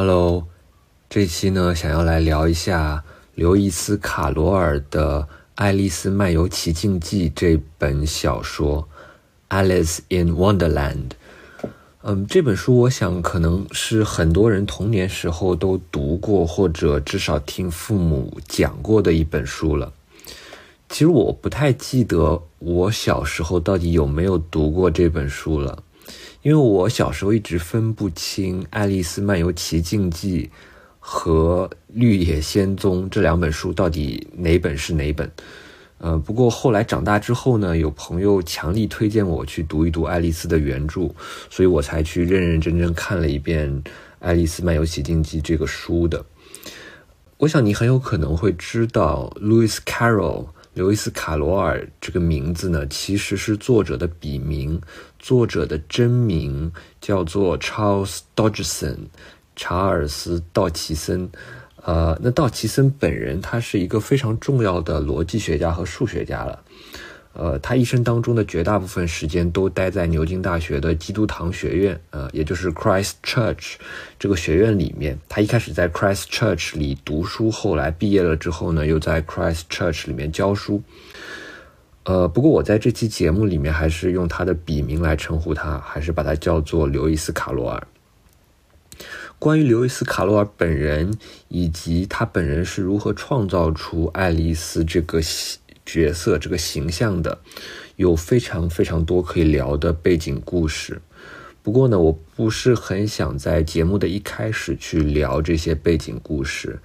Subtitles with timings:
[0.00, 0.46] Hello，
[1.10, 3.02] 这期呢想要来聊一下
[3.34, 5.22] 刘易斯·卡罗尔的
[5.56, 8.86] 《爱丽丝漫游奇境记》这本小说
[9.52, 11.08] 《Alice in Wonderland》。
[12.02, 19.92] 嗯，这本书我想可能是很多人童年时候都读过，或者至少听父母讲过的一本书了。
[20.88, 25.82] 其实我不太记得我小时候到底有没有读过这本书了。
[26.48, 30.46] 因为我小时候一直分不清《爱丽丝漫游奇境记》
[30.98, 35.30] 和《绿野仙踪》这两本书到底哪本是哪本。
[35.98, 41.10] 呃，不过后来长大之后呢，有朋友强力推荐我去读一读爱丽丝的原著，
[41.50, 43.70] 所以我才去认认真真看了一遍
[44.18, 46.24] 《爱丽丝漫游奇境记》这个书的。
[47.36, 50.46] 我想你很有可能会知道，Louis Carroll。
[50.78, 54.80] 刘易斯·卡罗尔这个名字呢，其实是作者的笔名，
[55.18, 56.70] 作者的真名
[57.00, 58.98] 叫做 Charles Dodgson，
[59.56, 61.28] 查尔斯·道奇森。
[61.82, 66.62] 呃，那道奇森本人他是一个非常重要的逻辑学家和数学家了。
[67.34, 73.74] 呃，他一生当中的绝大部分时间都待在牛津大学的基督堂学院，呃，也就是 Christ Church
[74.18, 75.16] 这个学院里面。
[75.28, 80.82] 他一开始在 Christ Church 里读书，后来毕业了之后呢，又在 Christ Church 里面教书。
[82.04, 87.86] 呃，不过我在这期节目里面还是用他的笔名来称呼他，还是把他叫做刘易斯·卡罗尔。
[89.38, 95.20] 关于刘易斯·卡罗尔本人以及他本人是如何创造出爱丽丝这个。
[95.88, 97.38] 角色这个形象的，
[97.96, 101.00] 有非常非常多可以聊的背景故事。
[101.62, 106.78] 不过呢，我不是很想在节目的一开始去聊这些背景故事，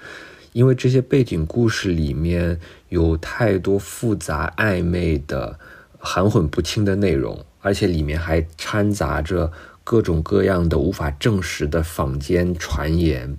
[0.53, 5.59] 因为这些背景故事里面有太多复杂暧昧的、
[5.99, 9.51] 含混不清的内容，而且里面还掺杂着
[9.83, 13.37] 各种各样的无法证实的坊间传言。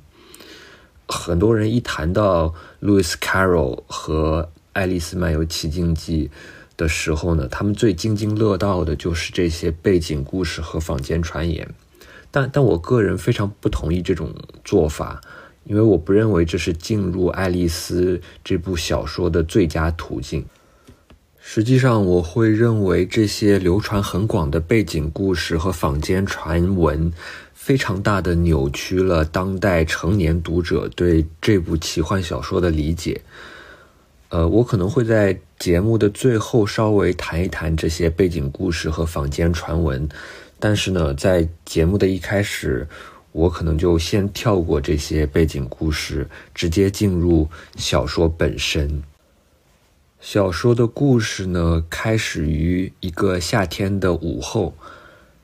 [1.06, 6.28] 很多人一谈到 Louis Carroll 和《爱丽丝漫游奇境记》
[6.76, 11.66] 的时候呢，他们最津津乐道的就是这些背景故事和坊间传言，
[12.30, 14.34] 但但我个人非常不同意这种
[14.64, 15.20] 做法，
[15.64, 20.44] 因为我不认为这是进入爱丽丝这部小说的最佳途径。
[21.46, 27.12] 实际上，我会认为这些流传很广的背景故事和坊间传闻，
[27.52, 33.20] 非常大的扭曲了当代成年读者对这部奇幻小说的理解。
[34.30, 40.08] 呃，我可能会在节目的最后稍微谈一谈这些背景故事和坊间传闻，
[40.58, 42.88] 但是呢，在节目的一开始，
[43.30, 49.02] 我可能就先跳过这些背景故事，直接进入小说本身。
[50.20, 54.74] 小说的故事呢，开始于一个夏天的午后，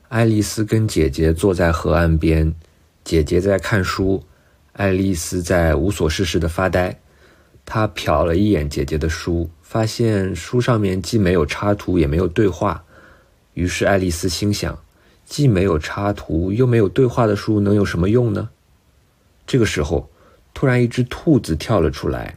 [0.09, 2.53] 爱丽丝跟姐姐坐在河岸边，
[3.05, 4.23] 姐姐在看书，
[4.73, 6.99] 爱丽丝在无所事事的发呆。
[7.65, 12.83] 他瞟了一眼姐姐的书，发现书上面既没有插图，也没有对话。
[13.53, 14.77] 于是爱丽丝心想：
[15.25, 18.49] 既没有插图，又没有对话的书能有什么用呢？
[19.45, 20.09] 这个时候，
[20.53, 22.35] 突然一只兔子跳了出来。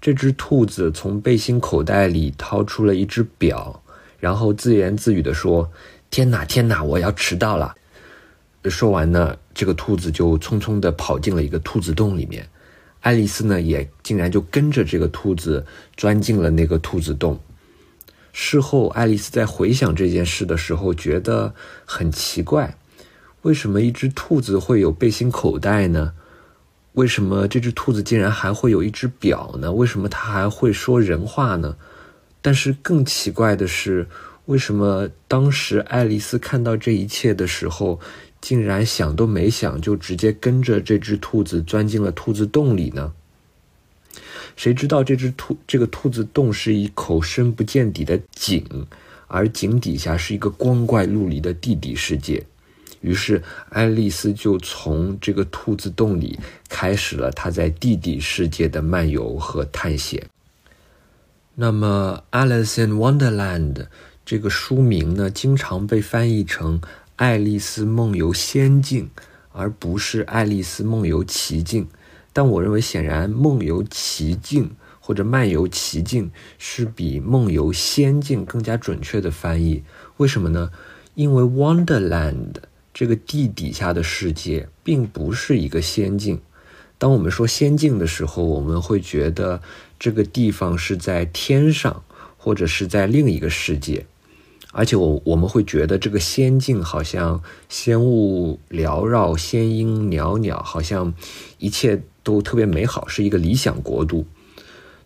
[0.00, 3.82] 这只兔子从背心口袋里掏出了一只表，
[4.20, 5.68] 然后自言自语地说
[6.10, 7.74] ：“天哪，天哪，我要迟到了！”
[8.64, 12.48] 说完呢，这个兔子就匆匆地跑进了一个兔子洞里面。
[13.06, 15.64] 爱丽丝呢，也竟然就跟着这个兔子
[15.96, 17.38] 钻进了那个兔子洞。
[18.32, 22.76] 事后，爱丽丝在回想这件事的时候，觉得很奇怪：
[23.42, 26.14] 为什么一只兔子会有背心口袋呢？
[26.94, 29.70] 为什么这只兔子竟然还会有一只表呢？
[29.70, 31.76] 为什么它还会说人话呢？
[32.42, 34.08] 但是更奇怪的是，
[34.46, 38.00] 为什么当时爱丽丝看到这一切的时候？
[38.46, 43.12] 竟然想都没想就直接跟着这只兔子钻进了兔子洞里呢？
[44.54, 48.64] 谁知道这只兔这个兔子洞是一口深不见底的井，
[49.26, 52.40] 而井底下是一个光怪陆离的地底世界。
[53.00, 60.24] 于是爱丽丝就从这个兔子洞里开始了她在地底世界的漫游和探险。
[61.56, 63.74] 那么《Alice in Wonderland》
[64.24, 66.80] 这个书名呢，经常被翻译成。
[67.16, 69.04] 《爱丽丝梦游仙境》，
[69.52, 71.84] 而不是《爱丽丝梦游奇境》。
[72.32, 79.82] 但我认为，显然“梦游奇境”或者“漫游奇境”是比“梦游仙境”更加准确的翻译。
[80.18, 80.70] 为什么呢？
[81.14, 82.56] 因为 Wonderland
[82.92, 86.38] 这个地底下的世界并不是一个仙境。
[86.98, 89.62] 当我们说仙境的时候，我们会觉得
[89.98, 92.04] 这个地方是在天上，
[92.36, 94.04] 或者是在另一个世界。
[94.78, 101.14] 而且我我们会觉得这个仙境好像仙雾缭绕，仙音袅袅，好像
[101.56, 104.26] 一切都特别美好，是一个理想国度。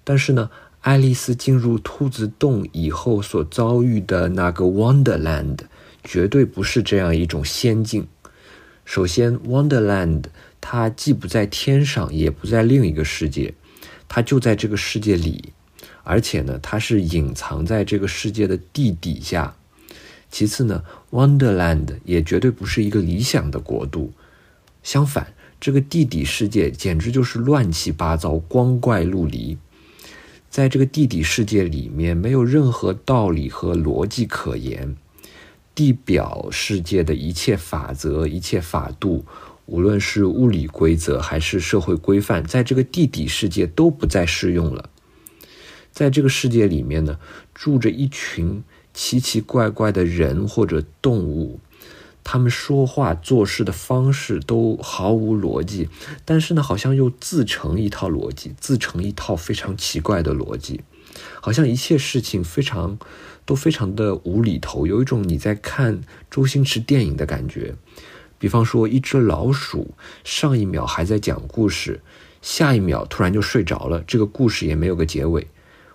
[0.03, 0.51] 但是呢，
[0.81, 5.59] 爱丽丝进入兔子洞以后所遭遇的那个 Wonderland，
[6.03, 8.09] 绝对不是这样一种仙境。
[8.85, 10.25] 首先，Wonderland
[10.61, 13.55] 它既不在天上，也不在另一个世界，
[14.09, 15.53] 它就在这个世界里。
[16.03, 19.55] 而且呢，它是隐藏在这个世界的地底下。
[20.31, 24.13] 其次呢，Wonderland 也绝对不是一个理想的国度。
[24.83, 29.59] 相反，这个地底世界简直就是乱七八糟、光怪陆离。
[30.49, 34.97] 在这个地底世界里面，没有任何道理和逻辑可言。
[35.75, 39.25] 地表世界的一切法则、一切法度，
[39.67, 44.91] 无论是物理规则还是社会规范，在这个地底世界都不再适用了。
[45.93, 47.19] 在这个世界里面呢，
[47.55, 51.61] 住着一群奇奇怪怪的人或者动物，
[52.23, 55.89] 他们说话做事的方式都毫无逻辑，
[56.25, 60.83] 但是呢，好像又自成一套逻辑，自成一套非常奇怪的逻辑，
[61.41, 62.99] 好像一切事情非常
[63.47, 66.01] 都非常的无厘头，有一种你在看
[66.31, 67.75] 周星驰电影的感觉。
[68.39, 69.95] 比方说，一只老鼠
[70.25, 72.01] 上一秒还在讲故事，
[72.41, 75.47] 下一秒突然就睡着了，这个故事也没有个结尾。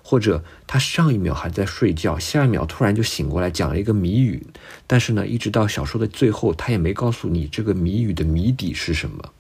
[0.08, 4.46] 或者他上一秒还在睡觉，下一秒突然就醒过来讲了一个谜语，
[4.86, 9.34] 但是呢，一直到小说的最后，他也没告诉你这个谜语的谜底是什么。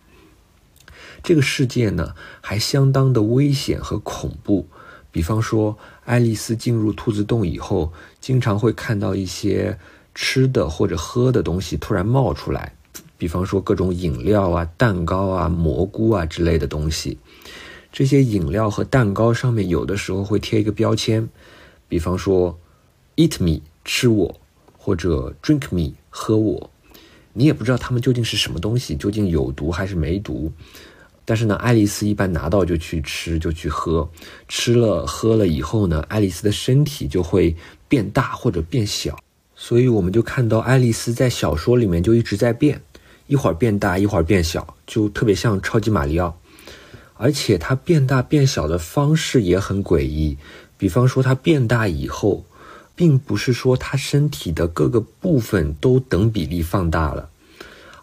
[1.21, 4.67] 这个世界呢，还相当的危险和恐怖。
[5.11, 9.77] 比方说，爱丽丝进入兔子洞以后，经常会看到一些
[10.15, 12.73] 吃的或者喝的东西突然冒出来，
[13.19, 17.19] 比方说各种饮料啊、蛋糕啊、蘑菇啊之类的东西。
[17.95, 21.25] 这些饮料和蛋糕上面有的时候会贴一个标签，
[21.87, 22.59] 比方说
[23.15, 24.37] “eat me” 吃我，
[24.77, 26.69] 或者 “drink me” 喝我。
[27.31, 30.51] 你也不知道它们究竟是什么东西，究竟有毒还是没毒。
[31.23, 34.05] 但是呢，爱丽丝一般拿到就去吃，就去喝。
[34.49, 37.55] 吃了喝了以后呢，爱丽丝的身体就会
[37.87, 39.17] 变大或者变小。
[39.55, 42.81] 所以我们就看到爱丽丝在小说里面就一直在变，
[43.27, 46.37] 一会儿变大，一会儿变小，就特别像超级马里奥。
[47.17, 50.37] 而且它变大变小的方式也很诡异，
[50.77, 52.45] 比方说它变大以后，
[52.95, 57.29] 并不是说它身体的各个部分都等比例放大了，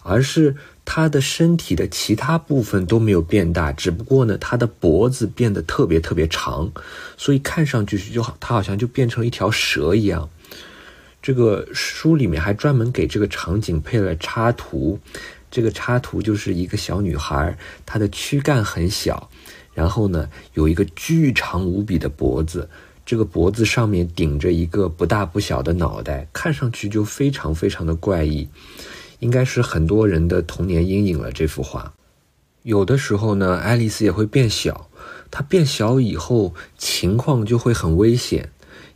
[0.01, 6.71] 而是它的身体的其他部分都没有变大，只不过呢，它的脖子变得特别特别长，
[7.15, 10.27] 所以看上去就好，它好像就变成了一条蛇一样。
[11.21, 14.99] 这个书里面还专门给这个场景配了插图。
[15.53, 17.55] 这个插图就是一个小女孩，
[17.85, 19.29] 她的躯干很小，
[19.75, 22.67] 然后呢有一个巨长无比的脖子，
[23.05, 28.49] 这个脖子上面顶着一个不大不小的脑袋，看上去就非常非常的怪异，
[29.19, 31.31] 应该是很多人的童年阴影了。
[31.31, 31.93] 这幅画，
[32.63, 34.89] 有的时候呢，爱丽丝也会变小，
[35.29, 38.49] 她变小以后情况就会很危险，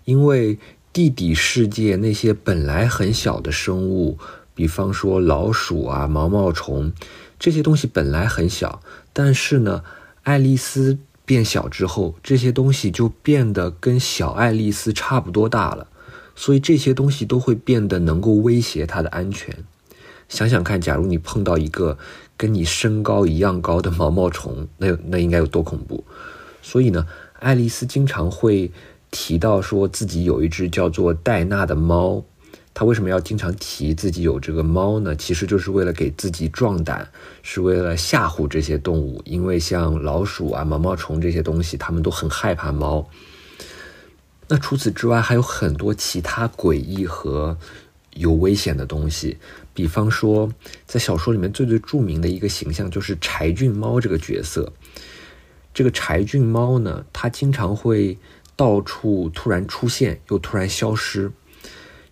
[0.06, 0.58] 因为
[0.92, 4.18] 地底世界那些本来很小的生物。
[4.58, 6.92] 比方说老鼠啊、毛毛虫，
[7.38, 8.82] 这些东西本来很小，
[9.14, 9.84] 但是呢，
[10.24, 15.86] 爱丽丝变小之后，这些东西就变得跟小爱丽丝差不多大了，
[16.36, 19.56] 所以这些东西都会变得能够威胁她的安全。
[20.28, 21.96] 想想看，假如你碰到一个
[22.36, 26.04] 跟你身高一样高的毛毛虫，那那应该有多恐怖？
[26.64, 27.06] 所以呢，
[27.38, 28.72] 爱丽丝经常会
[29.12, 32.24] 提到说自己有一只叫做戴娜的猫。
[32.80, 35.16] 他为什么要经常提自己有这个猫呢？
[35.16, 37.10] 其实就是为了给自己壮胆，
[37.42, 39.20] 是为了吓唬这些动物。
[39.26, 43.10] 因为像老鼠啊、毛毛虫这些东西，他们都很害怕猫。
[44.48, 47.58] 那除此之外，还有很多其他诡异和
[48.14, 49.40] 有危险的东西。
[49.74, 50.54] 比方说，
[50.86, 54.72] 在小说里面最最著名的一个形象就是柴郡猫这个角色。
[55.74, 58.20] 这个柴郡猫呢，它经常会
[58.56, 61.32] 到处突然出现，又突然消失。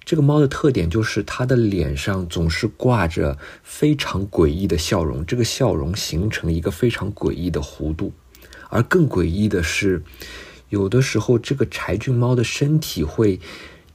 [0.06, 8.14] 这个猫的特点就是它的脸上总是挂着非常诡异的笑容，这个笑容形成一个非常诡异的弧度，
[8.70, 10.04] 而更诡异的是，
[10.70, 13.40] 有的时候这个柴郡猫的身体会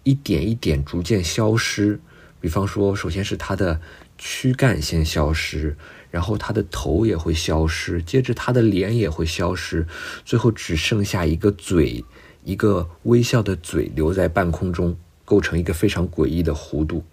[0.03, 2.01] 一点一点逐渐消失。
[2.41, 3.81] 比方说，首先是它的
[4.19, 5.77] 躯干先消失，
[6.11, 9.87] 然后它的头也会消失，接着它的脸也会消失，
[10.25, 12.05] 最后只剩下一个嘴，
[12.43, 14.97] 一个微笑的嘴留在半空中。
[15.31, 17.05] 构成一个非常诡异的弧度，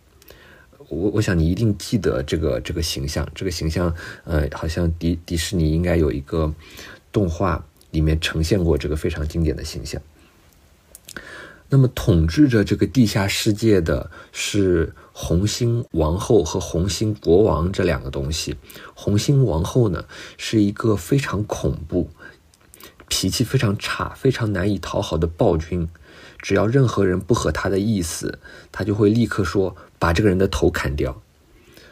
[0.89, 3.93] 我我想你一定记得这个这个形象，这个形象，
[4.24, 6.51] 呃，好像迪迪士尼应该有一个
[7.12, 10.01] 动画里面呈现过这个非常经典的形象。
[11.69, 18.55] 那么统治着这个地下世界的是红星王后和红星国王这两个东西。
[18.95, 20.05] 红星王后呢
[20.39, 22.09] 是一个非常恐怖、
[23.07, 25.88] 脾气非常差、非常难以讨好的暴君。
[26.39, 28.39] 只要任何人不合他的意思，
[28.72, 31.22] 他就会立刻说把这个人的头砍掉。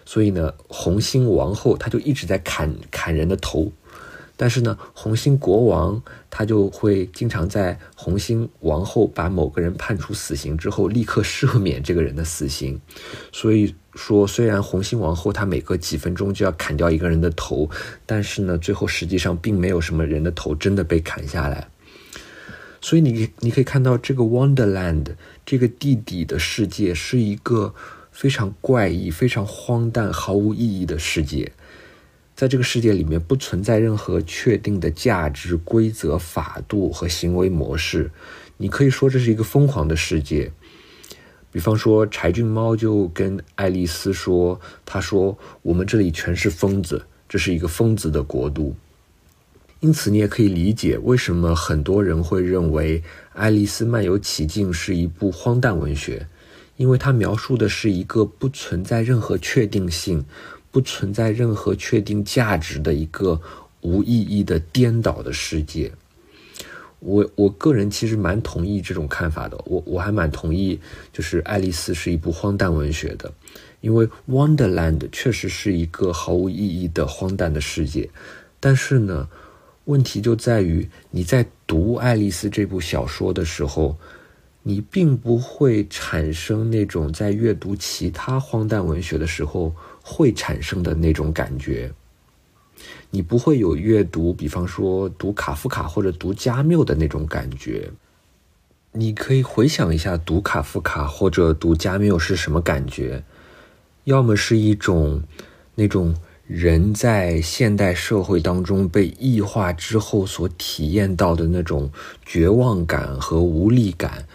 [0.05, 3.71] 所以呢，红星王后她就一直在砍砍人的头。
[4.37, 12.79] 但是呢，红星国王他就会经常在红星王后把某个人判处死刑之后，立刻赦免这个人的死刑。
[13.31, 17.69] 所以说，虽然红星王后她每隔几分钟就要砍掉一个人的头，
[18.05, 21.67] 但是呢，最后实际上并没有什么人的头真的被砍下来。
[22.85, 27.73] 所以你你可以看到，这个 Wonderland 这个地底的世界是一个
[28.11, 31.51] 非常怪异、非常荒诞、毫无意义的世界。
[32.35, 38.11] 在这个世界里面，不存在任何确定的价值规则、法度和行为模式。
[38.57, 40.51] 你可以说这是一个疯狂的世界。
[41.51, 48.75] 比方说，柴郡猫就跟爱丽丝说：“他说我们这里全是疯子，这是一个疯子的国度。”
[49.85, 52.99] 因此，你也可以理解为什么很多人会认为
[53.33, 56.27] 《爱丽丝漫游奇境》是一部荒诞文学，
[56.75, 60.25] 因为它描述的是一个不存在任何确定性。
[60.71, 63.39] 不存在任何确定价值的一个
[63.81, 65.89] 无意义的颠倒的世界。
[66.99, 69.55] 我我个人其实蛮同意这种看法的。
[69.65, 70.77] 我我还蛮同意，
[71.13, 73.31] 就是《爱丽丝》是一部荒诞文学的，
[73.79, 78.09] 因为《Wonderland》确实是一个毫无意义的荒诞的世界。
[78.59, 79.29] 但是呢，
[79.85, 83.97] 问题就在于你在读《爱丽丝》这部小说的时候，
[84.61, 89.73] 你并不会产生那种在阅读其他荒诞文学的时候。
[90.07, 91.91] 会产生的那种感觉，
[93.09, 97.91] 你不会有阅读，比方说读卡夫卡或者读加缪的那种感觉。
[98.91, 103.23] 你可以回想一下，读卡夫卡或者读加缪是什么感觉？
[104.03, 105.23] 要么是一种
[105.73, 106.15] 那种
[106.47, 111.91] 人在现代社会当中被异化之后所体验到的那种
[112.25, 114.27] 绝望感和无力感。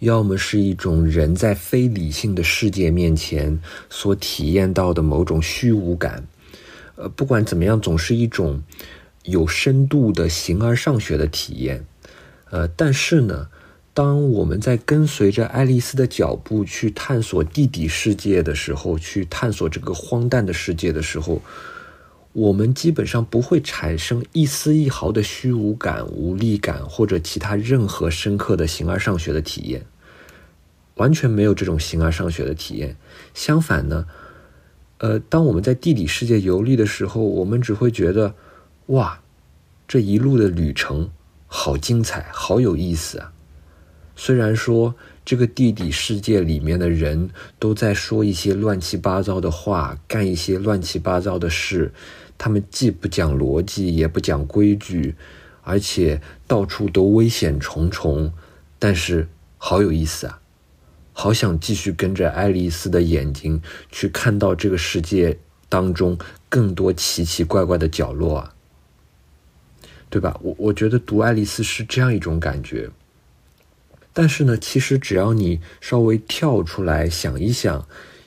[0.00, 3.58] 要么是一种人在非理性的世界面前
[3.88, 6.26] 所体验到的某种虚无感，
[6.96, 8.62] 呃，不管怎么样，总是一种
[9.22, 11.86] 有深度的形而上学的体验，
[12.50, 13.48] 呃，但是呢，
[13.96, 21.40] 当我们在跟随着爱丽丝的脚步去探索地底世界的时候，去探索这个荒诞的世界的时候，
[22.34, 29.86] 我们基本上不会产生一丝一毫的虚无感、无力感或者其他任何深刻的形而上学的体验，
[30.96, 32.98] 完全没有这种形而上学的体验。
[33.32, 34.06] 相反呢，
[34.98, 38.34] 呃，当我们在地底世界游历的时候，我们只会觉得，
[38.88, 39.22] 哇，
[39.88, 41.08] 这一路的旅程
[41.46, 43.32] 好精彩，好有意思啊！
[44.16, 44.96] 虽然说。
[45.26, 51.92] 这个地底世界里面的人都在说一些乱七八糟的话，干一些乱七八糟的事。
[52.38, 55.16] 他们既不讲逻辑，也不讲规矩，
[55.62, 58.32] 而且到处都危险重重。
[58.78, 59.26] 但是
[59.58, 60.40] 好有意思啊！
[61.12, 65.36] 好想继续跟着爱丽丝的眼睛去看到这个世界
[65.68, 66.16] 当中
[66.48, 68.54] 更多奇奇怪怪的角落啊，
[70.08, 70.38] 对吧？
[70.40, 72.88] 我我觉得读爱丽丝是这样一种感觉。
[74.18, 77.86] 但是呢，其实只要你稍微跳出来想一想，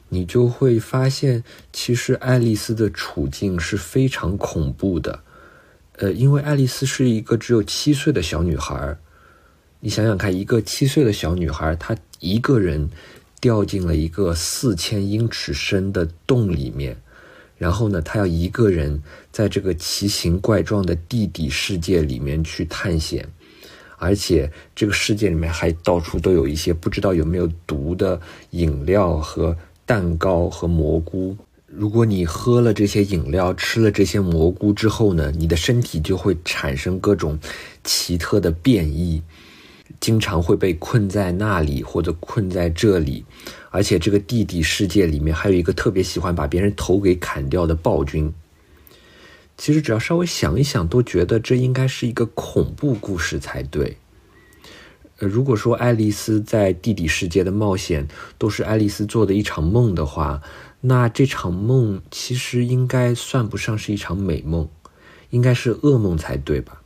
[0.09, 1.43] 你就会发现，
[1.73, 5.23] 其实爱丽丝的处境是非常恐怖的。
[5.93, 8.95] 呃，因为爱丽丝是一个只有七岁的小女孩
[9.79, 12.87] 你想想看，一个七岁的小女孩她一个人
[13.41, 16.95] 掉进了一个四千英尺深的洞里面，
[17.57, 23.27] 然后呢，她要一个人在这个奇形怪状的地底世界里面去探险。
[23.99, 28.19] 而且这个世界里面还到处都有一些不知道有没有毒的
[28.51, 31.37] 饮料和蛋糕和蘑菇。
[31.67, 37.37] 如果你喝了这些饮料，吃了这些蘑菇之后呢，你的身体就会产生各种
[37.83, 39.21] 奇特的变异，
[39.99, 43.23] 经常会被困在那里或者困在这里。
[43.69, 48.33] 而且这个地底世界里面还有一个特别喜欢把别人头给砍掉的暴君。
[49.59, 53.97] 其实只要稍微想一想，都觉得这应该是一个恐怖故事才对。
[55.17, 60.41] 呃，如果说爱丽丝在地底世界的冒险都是爱丽丝做的一场梦的话，
[60.79, 64.69] 那这场梦其实应该算不上是一场美梦，
[65.29, 66.81] 应该是噩梦才对吧？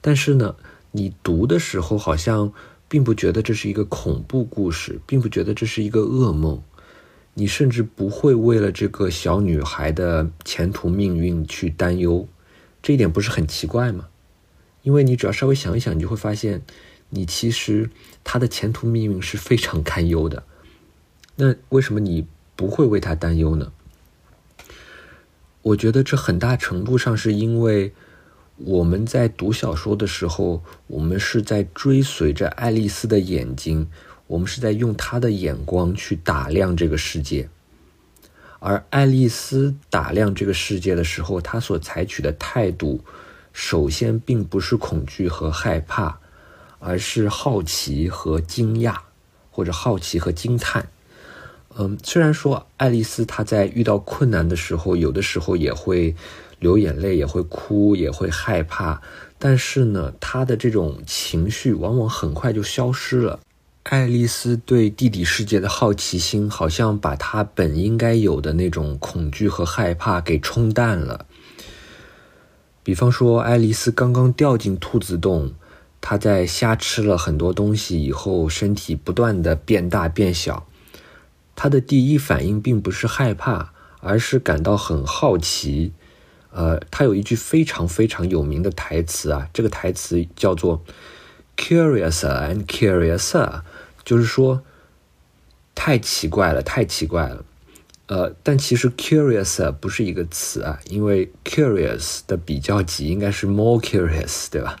[0.00, 0.56] 但是呢，
[0.92, 2.54] 你读的时候好像
[2.88, 6.62] 并不觉得这是一个恐怖故事，并不觉得这是一个噩梦。
[7.40, 12.28] 你甚至不会为了这个小女孩的前途命运去担忧，
[12.82, 14.08] 这一点不是很奇怪吗？
[14.82, 16.60] 因为你只要稍微想一想，你就会发现，
[17.08, 17.88] 你其实
[18.22, 20.42] 她的前途命运是非常堪忧的。
[21.36, 23.72] 那为什么你不会为她担忧呢？
[25.62, 27.94] 我觉得这很大程度上是因为
[28.56, 33.88] 我们在读小说的时候，我们是在追随着爱丽丝的眼睛，
[34.30, 37.48] 我们是在用他的眼光去打量这个世界。
[38.60, 43.00] 而爱丽丝打量这个世界的时候，她所采取的态度，
[43.52, 46.16] 首先并不是恐惧和害怕，
[46.78, 48.94] 而是好奇和惊讶，
[49.50, 50.88] 或者好奇和惊叹。
[51.76, 56.14] 嗯，虽然说爱丽丝她在遇到困难的时候，有的时候也会
[56.60, 59.02] 流眼泪，也会哭，也会害怕，
[59.40, 63.40] 但是呢，她的这种情绪往往很快就消失了。
[63.84, 71.24] 爱丽丝对地底世界的好奇心，好像把她本应该有的那种恐惧和害怕给冲淡了。
[72.82, 75.54] 比方说，爱丽丝刚刚掉进兔子洞，
[75.98, 80.66] 她在瞎吃了很多东西以后，身体不断的变大变小。
[81.56, 85.94] 她的第一反应并不是害怕，而是感到很好奇。
[86.50, 90.84] 呃，她有一句非常非常有名的台词啊，这个台词叫做。
[91.60, 93.60] Curiouser and curiouser，
[94.02, 94.62] 就是说，
[95.74, 97.44] 太奇怪了，太奇怪了。
[98.06, 104.80] 呃，但其实 curiouser 不是一个词啊，因为 curious 的比较级应该是 more curious，对吧？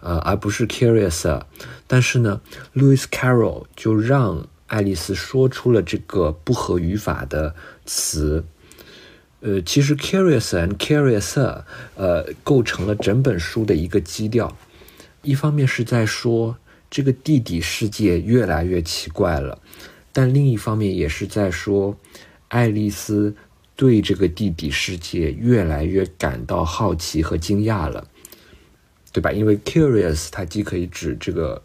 [0.00, 1.42] 呃，而不是 curiouser。
[1.86, 2.40] 但是呢
[2.74, 7.54] ，Lewis Carroll 就让爱丽丝说出了这个不合语法的
[7.84, 8.42] 词。
[9.40, 11.62] 呃，其实 curiouser and curiouser，
[11.94, 14.56] 呃，构成了整本书的一个基调。
[15.26, 16.56] 一方面是在说
[16.88, 19.60] 这个地底世界越来越奇怪了，
[20.12, 21.98] 但另一方面也是在说
[22.46, 23.34] 爱丽丝
[23.74, 28.06] 对这个地底世界越来越感到好奇和惊讶了，
[29.12, 29.32] 对吧？
[29.32, 31.60] 因为 curious 它既可以指这个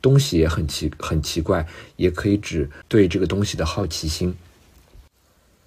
[0.00, 1.66] 东西也很奇很奇怪，
[1.96, 4.32] 也可以指对这个东西的好奇心。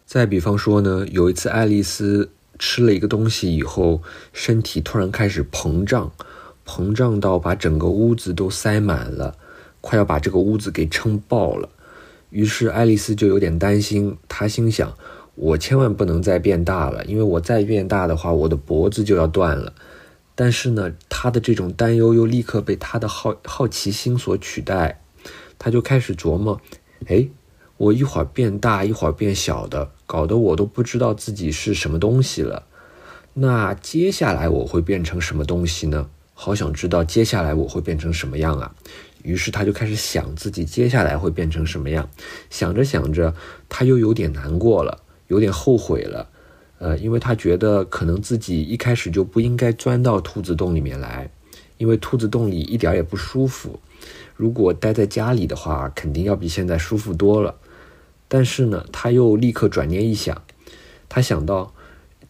[0.05, 4.01] 再比方说呢，有一次爱丽丝吃了一个东西以后，
[4.31, 6.13] 身体突然开始膨胀。
[6.65, 9.35] 膨胀到把整个屋子都塞满了，
[9.81, 11.69] 快要把这个屋子给撑爆了。
[12.31, 14.97] 于是爱丽丝就有点担心，她心想：
[15.35, 19.73] 我千万不能再变大了，因为我再变大的话，我的脖子就要断了。
[20.33, 25.01] 但是呢，她的这种担忧又立刻被她的好好奇心所取代，
[25.57, 26.59] 她就开始琢磨：
[27.07, 27.29] 哎，
[27.77, 32.63] 我一会儿变大，一会儿变小的，搞得我都不知道自己是什么东西了。
[33.35, 36.09] 那接下来我会变成什么东西呢？
[36.37, 38.75] 好想知道接下来我会变成什么样啊！
[39.23, 42.07] 于是他就开始想自己接下来会变成什么样。
[42.49, 43.33] 想着想着，
[43.69, 46.29] 他又有点难过了，有点后悔了。
[46.77, 51.31] 呃，因为他觉得可能自己一开始就不应该钻到兔子洞里面来，
[51.77, 53.79] 因为兔子洞里一点也不舒服。
[54.35, 57.55] 如果待在家里的话，肯定要比现在舒服多了。
[58.27, 60.43] 但是呢，他又立刻转念一想，
[61.07, 61.71] 他想到。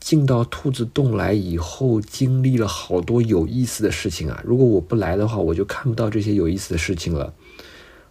[0.05, 4.39] 进到兔子洞来以后，经历了好多有意思的事情啊！
[4.45, 7.33] 如果我不来的话，我就看不到这些有意思的事情了。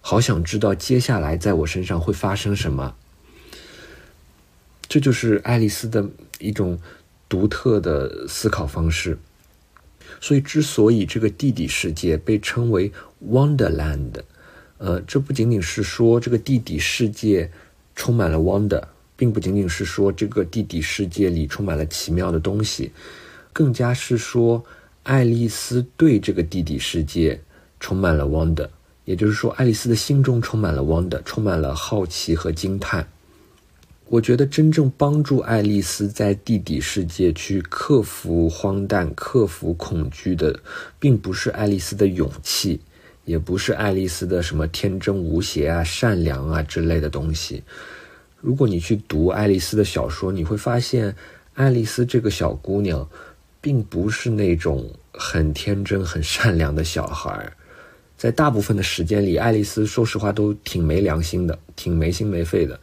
[0.01, 2.97] 好想知道接下来在我身上会发生什么。
[4.89, 6.09] 这就是爱丽丝的
[6.41, 6.81] 一种
[7.29, 9.17] 独特的思考方式。
[10.21, 12.91] 所以，之所以这个地底世界被称为
[13.25, 14.15] Wonderland，
[14.79, 17.53] 呃，这不仅仅是说这个地底世界
[17.95, 18.83] 充满了 wonder。
[19.17, 22.91] 并不仅仅是说这个地底世界里充满了奇妙的东西，
[23.53, 24.65] 更加是说
[25.05, 27.41] 爱丽丝对这个地底世界
[27.79, 28.69] 充满了 wonder，
[29.05, 33.07] 也就是说爱丽丝的心中充满了 wonder，充满了好奇和惊叹。
[34.07, 40.61] 我觉得真正帮助爱丽丝在地底世界去克服荒诞、克服恐惧的，
[40.99, 42.81] 并不是爱丽丝的勇气，
[43.25, 47.63] 也不是爱丽丝的什么天真无邪啊、善良啊之类的东西。
[48.45, 51.17] 如果你去读爱丽丝的小说，你会发现，
[51.55, 53.09] 爱丽丝这个小姑娘，
[53.59, 57.51] 并不是那种很天真、很善良的小孩。
[58.19, 62.79] 在大部分的时间里，爱丽丝说实话都挺没良心的，挺没心没肺的。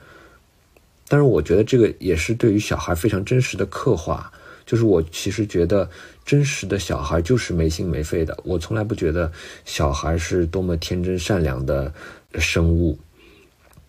[1.07, 4.31] 但是，我觉得这个也是对于小孩非常真实的刻画。
[4.65, 5.87] 就是我其实觉得，
[6.25, 8.35] 真实的小孩就是没心没肺的。
[8.43, 9.31] 我从来不觉得
[9.63, 11.93] 小孩是多么天真善良的
[12.39, 12.97] 生物。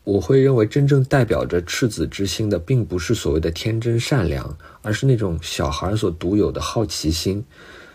[0.05, 7.45] 我会认为，真正代表着赤子之心的，并不是所谓的天真善良，而是那种小孩所独有的好奇心，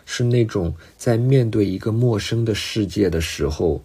[0.06, 3.84] 是那种在面对一个陌生的世界的时候，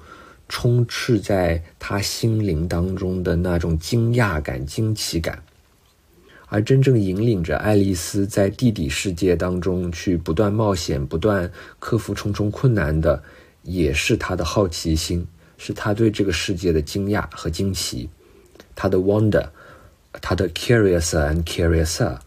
[0.49, 5.43] 充斥在他心灵当中的那种惊讶感、惊奇感。
[6.47, 13.23] 而真正引领着爱丽丝在地底世界当中去不断冒险、不断克服重重困难的，
[13.63, 15.27] 也是他的好奇心，
[15.65, 18.11] 是他对这个世界的惊讶和惊奇，
[18.75, 19.49] 他的 wonder，
[20.21, 22.19] 他的 curious and curiouser。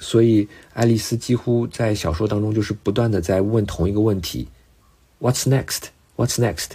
[0.00, 4.48] 所以，爱丽丝几乎在小说当中就是不断的在问同一个问题
[5.20, 5.82] ：What's next?
[6.16, 6.70] What's next?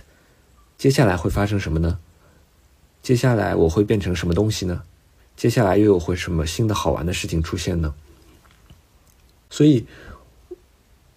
[0.77, 1.99] 接下来会发生什么呢？
[3.01, 4.83] 接下来我会变成什么东西呢？
[5.35, 7.93] 接下来又有会什么新的好玩的事情出现呢？
[9.49, 9.85] 所以。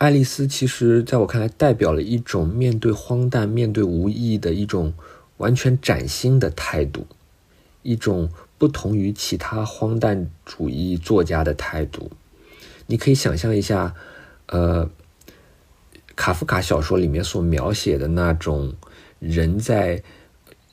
[0.00, 4.94] 爱丽丝其实在我看来，代表了一种面对荒诞、面对无意义的一种
[5.36, 7.06] 完全崭新的态度，
[7.82, 12.10] 一种不同于其他荒诞主义作家的态度。
[12.86, 13.94] 你可以想象一下，
[14.46, 14.88] 呃，
[16.16, 18.72] 卡夫卡小说里面所描写的那种
[19.18, 20.02] 人在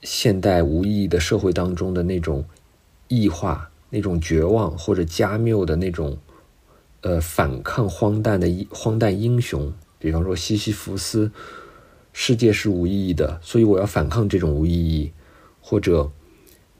[0.03, 2.45] 现代无意义的社会当中的那种
[3.09, 6.17] 异化、那种绝望或者加缪的那种。
[7.01, 11.31] 呃，反抗荒诞的荒诞英雄，比方说西西弗斯，
[12.11, 15.11] 世界是无意义的，所以我要反抗这种无意义；
[15.61, 16.11] 或者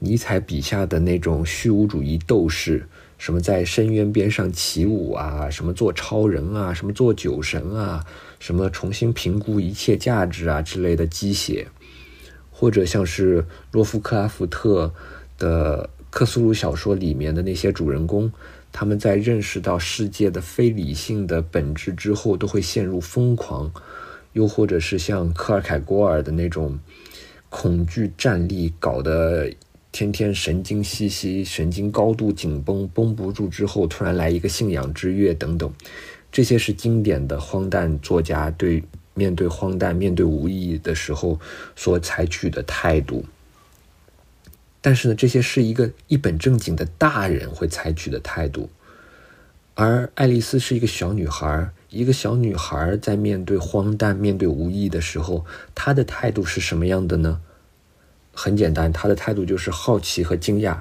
[0.00, 8.04] 尼采笔下的那种虚无主义斗士，什么在深渊边上起舞啊，什么做超人啊，什么做酒神啊，
[8.40, 11.68] 什么重新评估一切价值啊之类的鸡血；
[12.50, 14.92] 或者像是洛夫克拉夫特
[15.38, 18.32] 的克苏鲁小说里面的那些主人公。
[18.72, 23.70] 他们在认识到世界的非理性的本质之后，都会陷入疯狂；
[24.32, 26.78] 又或者是像科尔凯郭尔的那种
[27.48, 29.50] 恐惧战栗，搞得
[29.90, 35.72] 天天神经兮兮、神经高度紧绷、绷不住之后，突然来一个信仰之跃等等。
[36.30, 41.40] 这些是经典的荒诞作家对面对荒诞、面对无意义的时候
[41.74, 43.24] 所采取的态度。
[44.88, 48.70] 但是呢，这些是一个一本正经的大人会采取的态度，
[49.74, 51.70] 而爱丽丝是一个小女孩。
[51.90, 57.38] 一个小女孩在面对荒诞、面对无意义的时候，她的态度是什么样的呢？
[58.32, 60.78] 很简单，她的态度就是好奇和惊讶，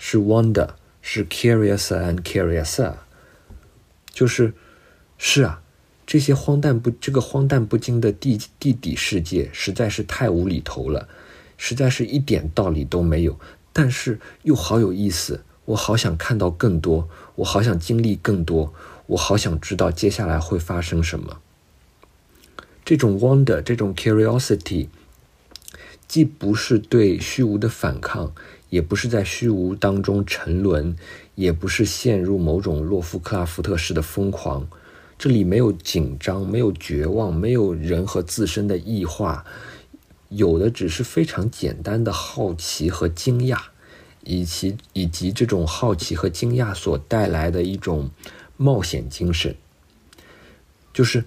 [0.00, 2.92] 是 wonder，是 curious and curious，
[4.12, 4.52] 就是
[5.16, 5.62] 是啊，
[6.04, 11.08] 这些荒诞不这个荒诞不经的地地底世界实在是太无厘头了。
[11.66, 13.40] 实在是一点道理都没有，
[13.72, 15.44] 但是又好有意思。
[15.64, 18.74] 我好想看到更多，我好想经历更多，
[19.06, 21.38] 我好想知道接下来会发生什么。
[22.84, 24.88] 这种 wonder，这种 curiosity，
[26.06, 28.34] 既不是对虚无的反抗，
[28.68, 30.94] 也不是在虚无当中沉沦，
[31.34, 34.68] 也不是陷入某种洛夫克拉夫特式的疯狂。
[35.16, 39.46] 这里没有紧张，没有绝望，没有人和自身的异化。
[40.36, 43.58] 有的只是非常简单的好奇和惊讶，
[44.22, 48.10] 以及以及这种好奇和惊讶所带来的一种
[48.56, 49.54] 冒险精神，
[50.92, 51.24] 就是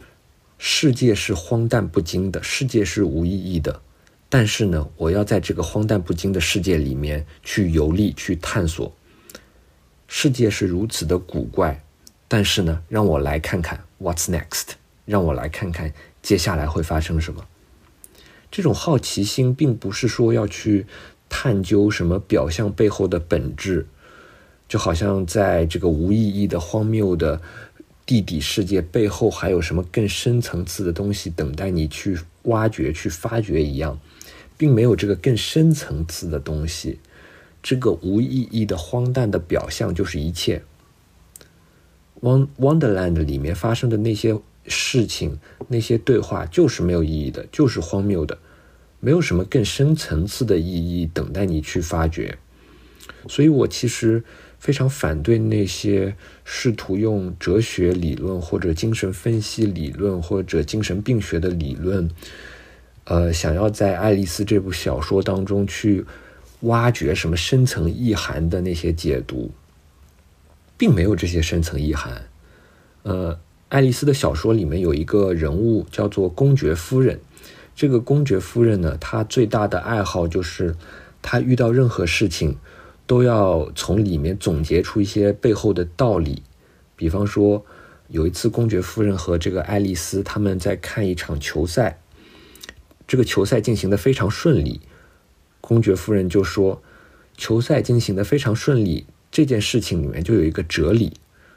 [0.57, 3.81] 世界是荒诞不经的，世界是无意义的，
[4.29, 8.91] 但是呢，我要在这个荒诞不经的世界里面去游历、去探索。
[10.07, 11.83] 世界是如此的古怪，
[12.27, 14.69] 但是呢，让我来看看 What's next，
[15.05, 17.45] 让我来看看接下来会发生什么。
[18.49, 20.85] 这种好奇心并不是说要去
[21.29, 23.85] 探究什么表象背后的本质，
[24.67, 27.41] 就好像在这个无意义的荒谬的
[28.05, 33.99] 地底世界背后还有什么更深层次的东西等待你去挖掘、去发掘一样，
[34.57, 36.99] 并没有这个更深层次的东西。
[37.61, 40.63] 这个无意义的荒诞的表象就是一切。
[42.57, 44.39] 《Wonderland》里面发生的那些。
[44.67, 48.37] 事情那些对话就是没有意义的，就是荒谬的，
[48.99, 52.37] 没有什么更深层次的意义等待你去发掘。
[53.29, 54.23] 所以我其实
[54.59, 62.09] 非常反对那些试图用哲学理论或者精神分析理论或者精神病学的理论，
[63.05, 66.05] 呃，想要在《爱丽丝》这部小说当中去
[66.61, 69.51] 挖掘什么深层意涵的那些解读，
[70.77, 72.29] 并没有这些深层意涵，
[73.03, 73.39] 呃。
[73.69, 77.19] 爱丽丝的小说里面有一个人物叫做公爵夫人。
[77.75, 80.75] 这个公爵夫人呢，她最大的爱好就是
[81.21, 82.57] 她遇到任何事情
[83.05, 86.41] 都要从里面总结出一些背后的道理。
[86.95, 87.65] 比方说，
[88.07, 91.99] 有一次公爵夫人和这个爱丽丝他们在看一场球赛，
[93.05, 94.79] 这个球赛进行的非常顺利。
[95.59, 96.81] 公爵夫人就说
[97.35, 101.13] ：“球赛进行的非常顺利，这件事情里面就有一个哲理。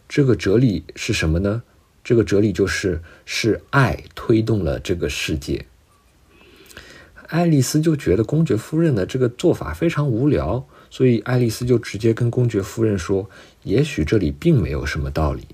[0.08, 1.62] 这个哲理是什么呢？”
[2.02, 5.66] 这个哲理就是是爱推动了这个世界。
[7.28, 13.30] 爱丽丝就觉得公爵夫人的这个做法非常无聊，所以爱丽丝就直接跟公爵夫人说
[13.62, 15.46] ：“也许这里并没有什么道理。”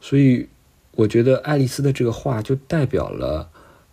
[0.00, 0.48] 所以，
[0.90, 3.48] 我觉得爱丽丝的这个话就代表了，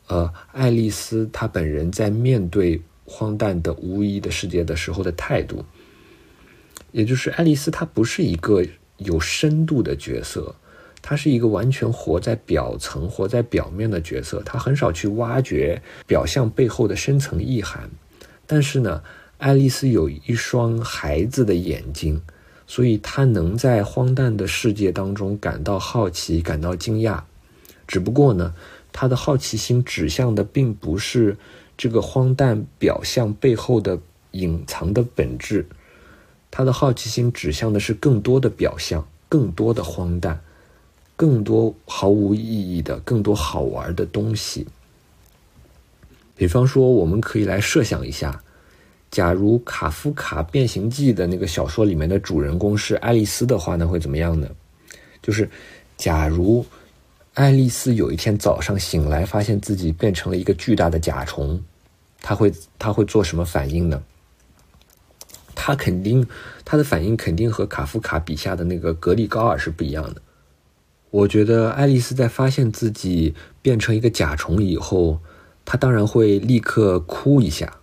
[0.07, 5.63] 呃，爱丽丝她本人在面对荒诞的无意义的世界的时候的态度，
[6.91, 8.65] 也就是爱丽丝她不是一个
[8.97, 10.55] 有深度的角色，
[11.01, 17.89] 他是一个完全活在表层、活在表面的角色，他很少去挖掘表象背后的深层意涵。
[18.45, 19.01] 但是呢，
[19.37, 22.21] 爱丽丝有一双孩子的眼睛。
[22.67, 27.21] 所以，他能在荒诞的世界当中感到好奇、感到惊讶。
[27.85, 28.53] 只不过呢，
[28.93, 31.35] 他的好奇心指向的并不是
[31.75, 33.99] 这个荒诞表象背后的
[34.31, 35.67] 隐藏的本质，
[36.49, 40.39] 他的好奇心指向的是更多的表象、更多的荒诞、
[41.21, 44.65] 更多毫无意义的、更多好玩的东西。
[46.35, 48.41] 比方说，我们可以来设想一下。
[49.11, 54.49] 假如卡夫卡《变形记》的那个小说里面的主人公是爱丽丝的话，那会怎么样呢？
[55.21, 55.47] 就是，
[55.95, 56.65] 假如
[57.35, 61.61] 爱丽丝有一天早上醒来，发现自己变成了一个巨大的甲虫，
[62.19, 64.01] 她会她会做什么反应呢？
[65.53, 66.25] 她肯定
[66.65, 70.19] 她的反应肯定和卡夫卡笔下的那个格里高尔是不一样的。
[71.11, 75.19] 我觉得爱丽丝在发现自己变成一个甲虫以后，
[75.65, 77.77] 她当然会立刻哭一下。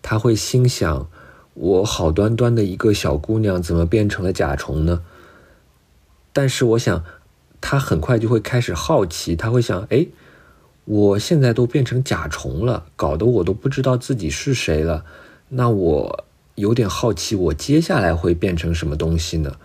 [0.00, 1.08] 她会心想
[1.54, 5.02] ：“我好端端的一个小姑娘，怎么变成了甲虫呢？”
[6.32, 7.04] 但是我想，
[7.60, 9.36] 他很快就会开始好奇。
[9.36, 10.06] 他会想：“哎，
[10.84, 15.04] 我现在都变成甲虫了，搞得我都不知道自己是谁了。
[15.50, 19.56] 那我有点好奇，我接下来会变成什么东西呢？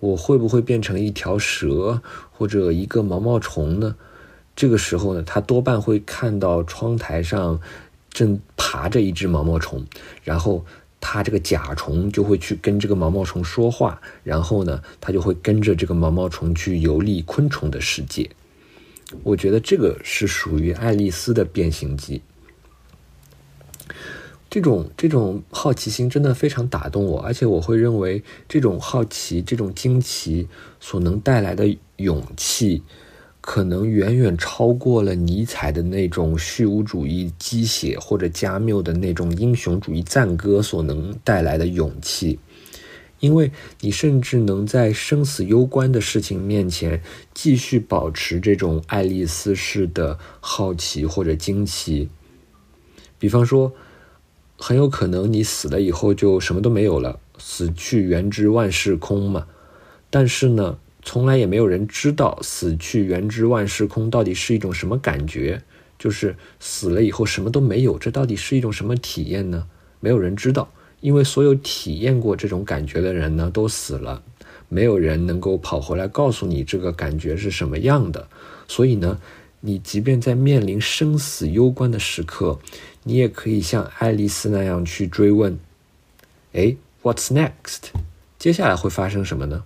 [0.00, 3.96] 我会不会变成一条蛇或者一个毛毛虫呢？”
[4.56, 7.60] 这个时候呢，他多半会看到窗台上。
[8.10, 9.84] 正爬着一只毛毛虫，
[10.24, 10.64] 然后
[10.98, 18.28] 他这个甲虫就会去跟这个毛毛虫说话，然后呢，他就会跟着这个毛毛虫去游历昆虫的世界。
[19.22, 22.22] 我觉得这个是属于爱丽丝的变形记。
[24.58, 30.48] 这种这种好奇心真的非常打动我，而且我会认为这种好奇、这种惊奇
[30.80, 32.82] 所能带来的勇气。
[33.40, 42.40] 可能远远超过了尼采的那种虚无主义鸡血，或者加缪的那种英雄主义赞歌所能带来的勇气，
[43.20, 47.00] 因为你甚至能在生死攸关的事情面前
[47.32, 52.08] 继续保持这种爱丽丝式的好奇或者惊奇。
[53.20, 53.72] 比方说，
[54.58, 59.46] 很有可能你死了以后就什么都没有了，死去元知万事空嘛。
[60.10, 60.78] 但是呢？
[61.00, 65.62] 从来也没有人知道死去元知万事空到底是一种什么感觉，
[65.98, 69.66] 就是死了以后什么都没有，这到底是一种什么体验呢？
[70.00, 74.22] 没有人知道，因为所有体验过这种感觉的人呢都死了，
[74.68, 78.28] 没有人能够跑回来告诉你这个感觉是什么样的。
[78.66, 79.18] 所以呢，
[79.60, 82.58] 你即便在面临生死攸关的时刻，
[83.04, 85.58] 你也可以像爱丽丝那样去追问：
[86.52, 87.90] 哎，What's next？
[88.38, 89.64] 接下来会发生什么呢？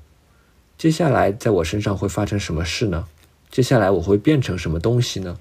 [0.79, 3.07] 接下来在我身上会发生什么事呢？
[3.51, 5.39] 接下来我会变成什么东西呢？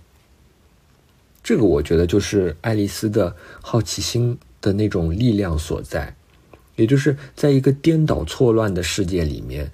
[1.44, 6.16] 这个我觉得就是爱丽丝的好奇心的那种力量所在，
[6.76, 9.72] 也就是在一个颠倒错乱的世界里面，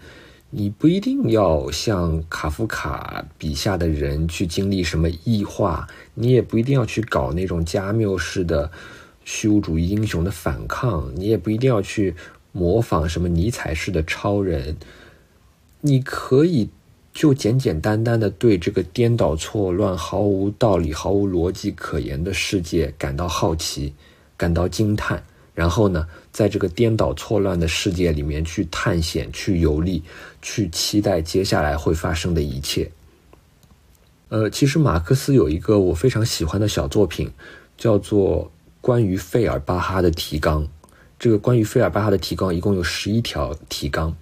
[0.58, 8.72] 你不一定要像卡夫卡笔下的人去经历什么异化，你也不一定要去搞那种加缪式的
[9.24, 12.15] 虚无主义英雄的反抗，你也不一定要去
[12.54, 14.76] 模仿什么尼采式的超人。
[15.82, 16.67] 你可以
[17.13, 23.93] 就简简单单的对这个颠倒错乱、毫无道理、毫无逻辑可言的世界感到好奇，
[24.36, 30.04] 感到惊叹，然后呢，在这个颠倒错乱的世界里面去探险、去游历、
[30.39, 32.91] 去期待接下来会发生的一切。
[34.30, 37.32] 呃，其实马克思有一个我非常喜欢的小作品，
[37.76, 38.45] 叫做
[38.82, 40.63] 《关于费尔巴哈的提纲》。
[41.17, 44.15] 这个关于费尔巴哈的提纲一共有十一条提纲，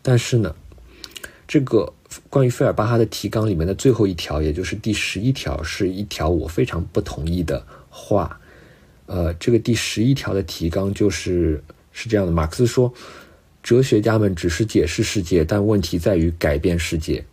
[0.00, 0.54] 但是呢。
[1.48, 1.92] 这个
[2.30, 8.38] 关于费尔巴哈的提纲里面的最后一条，也就是第十一条，是一条我非常不同意的话。
[9.08, 12.94] 呃，这个第十一条的提纲就是是这样的：马克思说，
[13.62, 17.24] 哲学家们只是解释世界，但问题在于改变世界。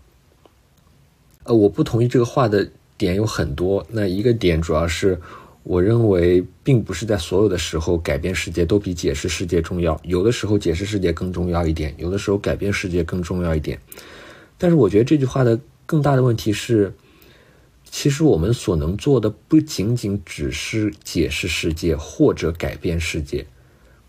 [1.43, 3.85] 呃，我不同意这个话的点有很多。
[3.91, 5.19] 那一个点主要是。
[5.67, 9.99] 我认为，并不是在所有的时候改变世界都比解释世界重要。
[10.03, 13.79] 有的时候解释世界更重要一点，有的时候改变世界更重要一点。
[14.59, 16.93] 但是，我觉得这句话的更大的问题是，
[17.97, 23.45] 其实我们所能做的不仅仅只是解释世界或者改变世界，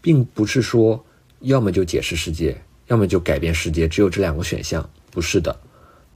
[0.00, 1.04] 并不是说
[1.42, 4.90] 要么就解释世界，要么就改变世界，只有这两个选项。
[5.12, 5.56] 不是的，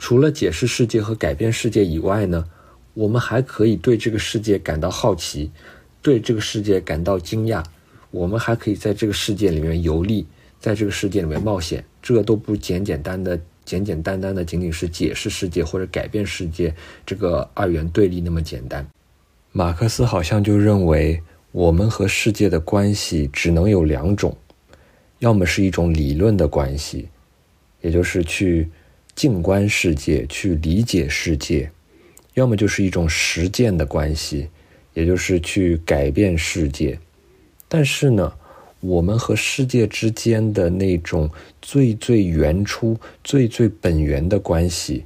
[0.00, 2.44] 除了解释世界和改变世界以外呢？
[2.92, 5.48] 我们还可以对这个世界感到好奇，
[6.02, 7.62] 对这个世界感到惊讶，
[8.10, 10.26] 我们还可以在这个世界里面游历，
[10.58, 11.84] 在这个世界里面冒险。
[12.02, 16.74] 这都不简简单的、简简单单的，仅仅是解释世界或者改变世界
[17.06, 18.84] 这个二元对立那么简单。
[19.52, 24.36] 马克思好像就认为，我们和世界的关系只能有两种，
[25.20, 27.08] 要么是一种理论的关系，
[27.80, 28.68] 也就是去
[29.14, 31.68] 静观世界、去理解世界；
[32.34, 34.48] 要么就是一种实践的关系，
[34.94, 36.98] 也就是去改变世界。
[37.68, 38.32] 但是呢，
[38.80, 41.30] 我们和世界之间的那种
[41.62, 45.04] 最最原初、最最本源的关系。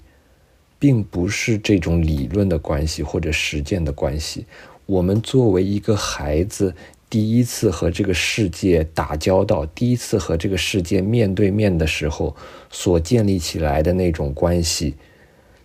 [0.77, 4.45] 并不是这种理论的关系或者实践的关系。
[4.85, 6.75] 我们作为一个孩子，
[7.09, 12.37] 第一次和这个世界打交道，第一次和这个世界面对面的时候，
[12.71, 14.95] 所建立起来的那种关系，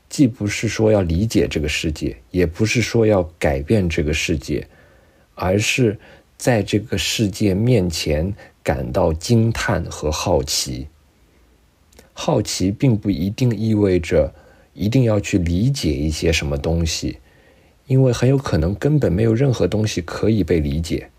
[0.08, 4.66] 既不是说要理解这个世界，也不是说要改变这个世界，
[5.36, 6.00] 而是
[6.40, 10.88] 在这个世界面前感到惊叹和好奇。
[12.14, 14.34] 好奇并不一定意味着。
[14.76, 17.18] 一定要去理解一些什么东西，
[17.88, 21.10] 因为很有可能根本没有任何东西可以被理解，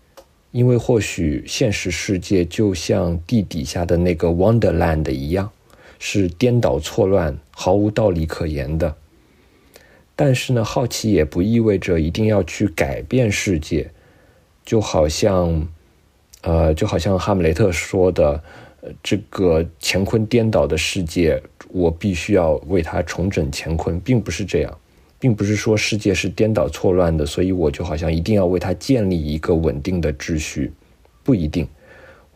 [0.51, 5.51] 因为或许现实世界就像地底下的那个 Wonderland 一样，
[5.99, 8.95] 是颠倒错乱、毫无道理可言的。
[10.15, 13.91] 但是呢，好奇也不意味着一定要去改变世界，
[14.65, 15.67] 就好像，
[16.41, 18.43] 呃，就好像哈姆雷特说的。
[18.83, 24.75] 呃这个乾坤颠倒的世界，我必须要为它重整乾坤，并不是这样，
[25.19, 30.73] 并不是说世界是颠倒错乱的，所以我就好像一定要为它建立一个稳定的秩序，
[31.23, 31.67] 不一定。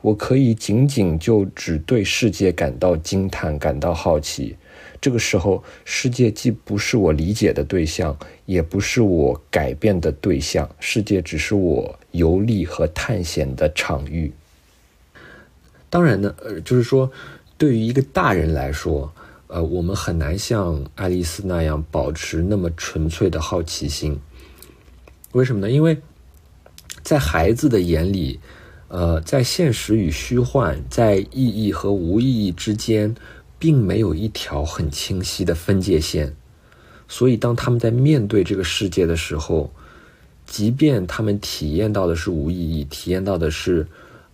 [0.02, 4.56] 我可以仅仅就只对世界感到惊叹、感到好奇。
[5.06, 14.34] 这个时候，世界既不是我理解的对象，也不是我改变的对象，世界只是我游历和探险的场域。
[15.92, 17.12] 当然呢，呃，就是说，
[17.56, 19.14] 对于一个大人来说，
[19.46, 24.20] 呃，我们很难像爱丽丝那样保持那么纯粹的好奇心。
[25.34, 25.70] 为什么呢？
[25.70, 26.00] 因为
[27.04, 28.40] 在孩子的眼里，
[28.88, 33.14] 呃，在现实与虚幻，在意义和无意义之间，
[33.66, 36.32] 并没有一条很清晰的分界线。
[37.08, 39.74] 所以，当他们在面对这个世界的时候，
[40.46, 43.88] 即便他们体验到的是无意义，体验到的是，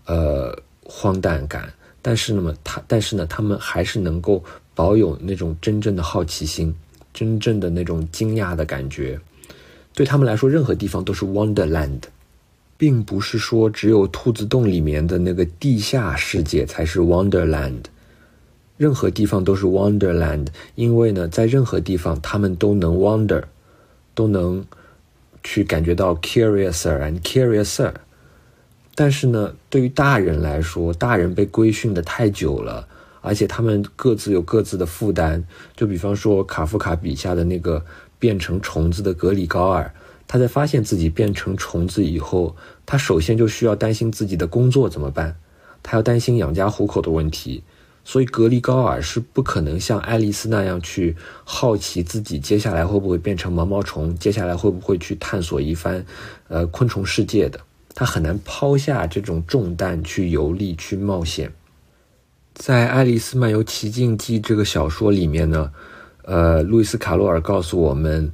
[0.06, 0.54] 呃。
[0.84, 4.44] 荒诞感，但是呢，他但是呢，他们还是能够
[4.76, 6.76] 保有那种真正的好奇心，
[7.14, 9.18] 真正的那种惊讶的感觉。
[9.94, 12.02] 对他们来说，任何地方都是 Wonderland，
[12.78, 17.84] 并不是说只有兔子洞里面的那个地下世界才是 Wonderland。
[18.82, 23.44] 任何地方都是 Wonderland，因为呢，在任何地方他们都能 wonder，
[24.16, 24.66] 都能
[25.44, 27.94] 去感觉到 curiouser and curiouser。
[28.96, 32.88] 但是呢，对于大人来说，大人被规训的太久了，
[33.22, 35.46] 而且他们各自有各自的负担。
[35.76, 37.86] 就比方说卡夫卡笔下的那个
[38.18, 39.94] 变成虫子的格里高尔，
[40.28, 42.56] 他在发现自己变成虫子以后，
[42.88, 45.36] 他首先就需要担心自己的工作怎么办，
[45.84, 47.64] 他要担心养家糊口的问题。
[48.04, 56.04] 所以格里高尔是不可能像爱丽丝那样去好奇自己接下来会不会变成毛毛虫，接下来会不会去探索一番，
[56.48, 57.60] 呃，昆虫世界的。
[57.94, 61.52] 他很难抛下这种重担去游历、去冒险。
[62.54, 65.72] 在《爱丽丝漫游奇境记》这个小说里面呢，
[66.24, 68.32] 呃，路易斯·卡洛尔告诉我们，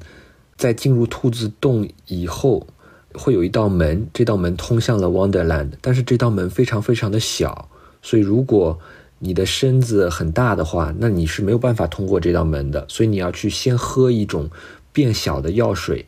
[0.55, 2.67] 在进入兔子洞以后，
[3.13, 7.69] 会有一道门，这道门通向了 Wonderland，但是这道门非常非常的小，
[8.01, 8.79] 所以如果
[9.19, 12.85] 你的身子很大的话，那你是没有办法通过这道门的。
[12.87, 14.49] 所以你要去先喝一种
[14.91, 16.05] 变小的药水。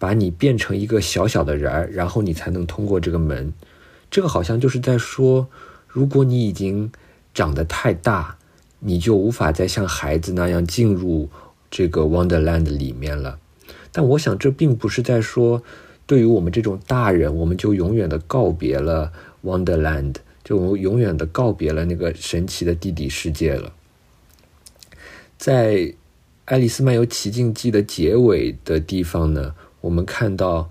[0.00, 3.52] 把你变成一个小小的人儿，然后你才能通过这个门。
[4.08, 5.48] 这个好像就是在说，
[5.88, 6.92] 如果你已经
[7.34, 8.36] 长得太大，
[8.78, 11.28] 你就无法再像孩子那样进入
[11.68, 13.40] 这个 Wonderland 里面了。
[13.90, 15.60] 但我想，这并不是在说，
[16.06, 19.10] 对于我们这种大人，我们就永远的告别了
[19.44, 20.14] Wonderland，
[20.48, 23.70] 就永远的告别了那个神奇的地底世界了。
[25.36, 25.74] 在
[26.46, 29.54] 《爱丽丝漫游奇境记》的结尾的地方呢？
[29.82, 30.66] 我们看到，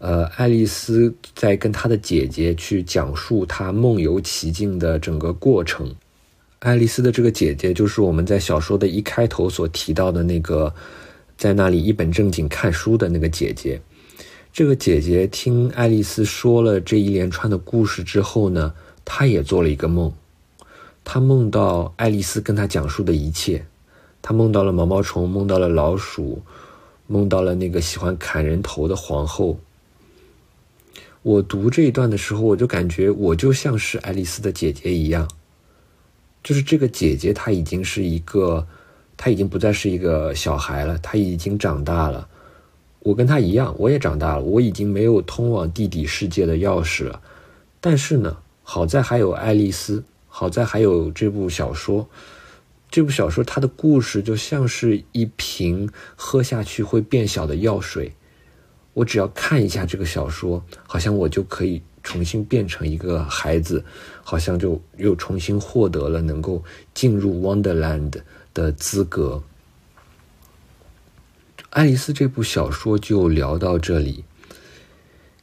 [0.00, 5.94] 呃，爱丽丝在跟她的姐姐去讲述她梦游奇境的整个过程。
[6.58, 10.74] 爱丽丝的这个姐姐，就是我们在小说的一开头所提到的那个，
[11.38, 13.80] 在那里一本正经看书的那个姐姐。
[14.52, 18.74] 这个姐姐听爱丽丝说了这一连串的故事之后呢，
[19.14, 20.10] 他也做了一个梦。
[21.04, 23.66] 他梦到爱丽丝跟他讲述的一切，
[24.22, 26.42] 他梦到了毛毛虫，梦到了老鼠。
[27.08, 29.58] 梦到了那个喜欢砍人头的皇后。
[31.20, 35.28] 我读这一段的时候，我就感觉我就像是爱丽丝的姐姐一样，
[36.42, 38.66] 就是这个姐姐她已经是一个，
[39.18, 42.26] 她已经不再是一个小孩了，她已经长大了。
[43.00, 47.20] 我跟她一样，我也长大了，我已经没有通往地底世界的钥匙了。
[47.78, 48.38] 但是呢，
[48.72, 52.08] 好在还有爱丽丝，好在还有这部小说。
[52.90, 58.14] 这部小说它的故事就像是一瓶喝下去会变小的药水。
[58.94, 63.84] 我只要看一下这个小说，好像我就可以重新变成一个孩子，
[64.22, 66.64] 好像就又重新获得了能够
[66.94, 68.22] 进入 Wonderland
[68.54, 69.42] 的资格。
[71.68, 74.24] 爱丽丝这部小说就聊到这里。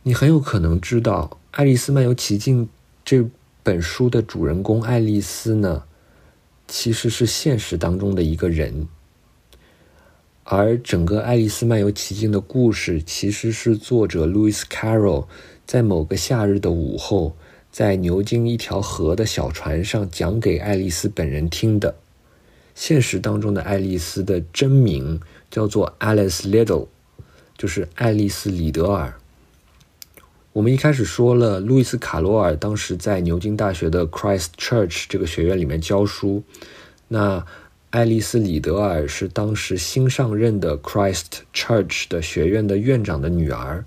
[0.01, 2.65] 你很有可能知道，《爱丽丝漫游奇境》
[3.09, 3.27] 这
[3.63, 5.83] 本书的主人公爱丽丝呢，
[6.67, 8.87] 其实是现实当中的一个人。
[10.43, 15.25] 而整个《爱丽丝漫游奇境》的故事，其实是作者 Louis Carroll
[15.65, 17.35] 在某个夏日的午后，
[17.71, 21.95] 在牛津一条河的小船上讲给爱丽丝本人听的。
[22.75, 26.85] 现实当中的爱丽丝的真名叫做 Alice Liddell，
[27.57, 29.18] 就是爱丽丝·里德尔。
[30.53, 36.43] 我们一开始说了，路易斯·卡罗尔当时在牛津大学的 Christ Church 这个学院里面教书，
[37.07, 37.45] 那。
[37.91, 43.83] 爱丽丝·里德尔是当时新上任的 Christ Church 的学院的院长的女儿。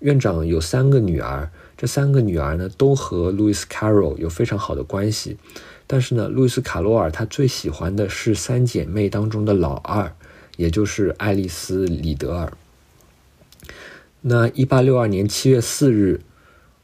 [0.00, 5.38] 院长有三个女儿，这三个女儿呢都和路易斯·卡罗尔有非常好的关系。
[5.86, 10.14] 但是呢，路易斯·卡罗尔他最喜欢的是三姐妹当中的老二，
[10.58, 12.52] 也就是爱丽丝·里德尔。
[14.22, 16.20] 那一八六二年七月四日，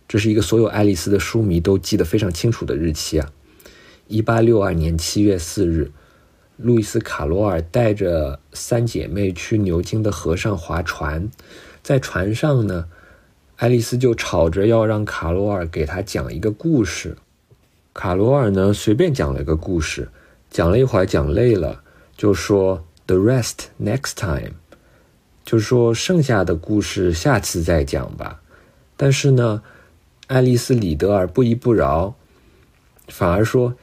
[0.09, 3.31] 这是一个所有爱丽丝的书迷都记得非常清楚的日期啊！
[4.09, 5.93] 一八六二年七月四日。
[6.57, 11.29] 路易斯·卡罗尔带着三姐妹去牛津的河上划船，
[11.83, 12.87] 在船上呢，
[13.57, 17.19] 爱丽丝就吵着要让卡罗尔给她讲一个故事。
[17.93, 20.09] 卡罗尔呢，随便讲了一个故事，
[20.49, 21.83] 讲了一会儿，讲累了，
[22.17, 24.53] 就说 “the rest next time”，
[25.47, 28.43] 就是说剩下的故事下次再讲吧。
[28.97, 29.63] 但是呢，
[30.27, 32.15] 爱丽丝·里德尔不依不饶，
[33.07, 33.75] 反而说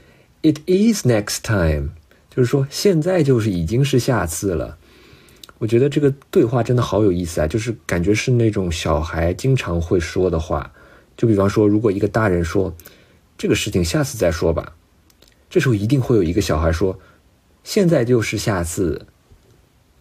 [0.42, 1.92] “it is next time”。
[2.30, 4.78] 就是说，现在就是已经是下次了。
[5.60, 7.48] 我觉得这个对话真的好有意思啊！
[7.48, 10.70] 就是感觉是那种小孩经常会说的话。
[11.16, 12.76] 就比方说，如果一个大人说
[13.38, 14.74] 这个事情下次再说吧，
[15.50, 17.00] 这时候一定会有一个小孩说
[17.64, 19.06] 现在就是下次。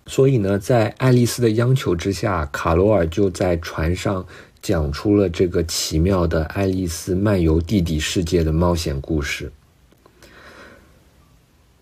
[0.07, 4.27] 所以呢，在爱丽丝的央求之下，卡罗尔就在船上
[4.61, 9.53] 讲出了这个奇妙的爱丽丝漫游地底世界的冒险故事。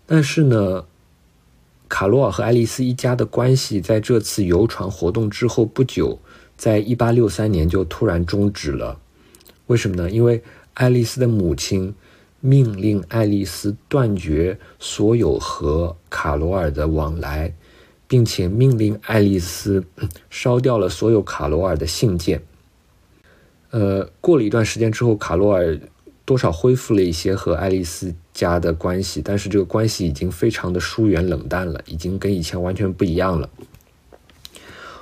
[0.05, 0.85] 但是呢，
[1.89, 6.19] 卡罗尔和爱丽丝一家的关系在这次游船活动之后不久，
[6.55, 8.99] 在一八六三年就突然终止了。
[9.67, 10.09] 为什么呢？
[10.09, 10.43] 因为
[10.75, 11.95] 爱丽丝的母亲
[12.39, 17.53] 命令爱丽丝断绝所有和卡罗尔的往来，
[18.11, 19.85] 并且命令爱丽丝
[20.29, 22.43] 烧掉了所有卡罗尔的信件。
[23.69, 25.79] 呃，过了一段时间之后，卡罗尔。
[26.23, 33.49] 多少恢复了一些和爱丽丝家的关系，但是这个关系已经非常的疏远冷淡了，已经跟以前完全不一样了。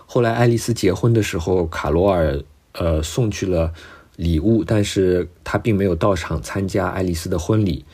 [0.08, 2.42] 后来爱丽丝结婚的时候，卡罗尔
[2.72, 3.74] 呃送去了
[4.16, 7.86] 礼物，但是他并没有到场参加爱丽丝的婚礼。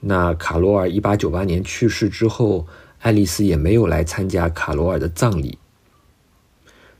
[0.00, 2.66] 那卡罗尔一八九八年去世之后，
[3.00, 5.58] 爱丽丝也没有来参加卡罗尔的葬礼。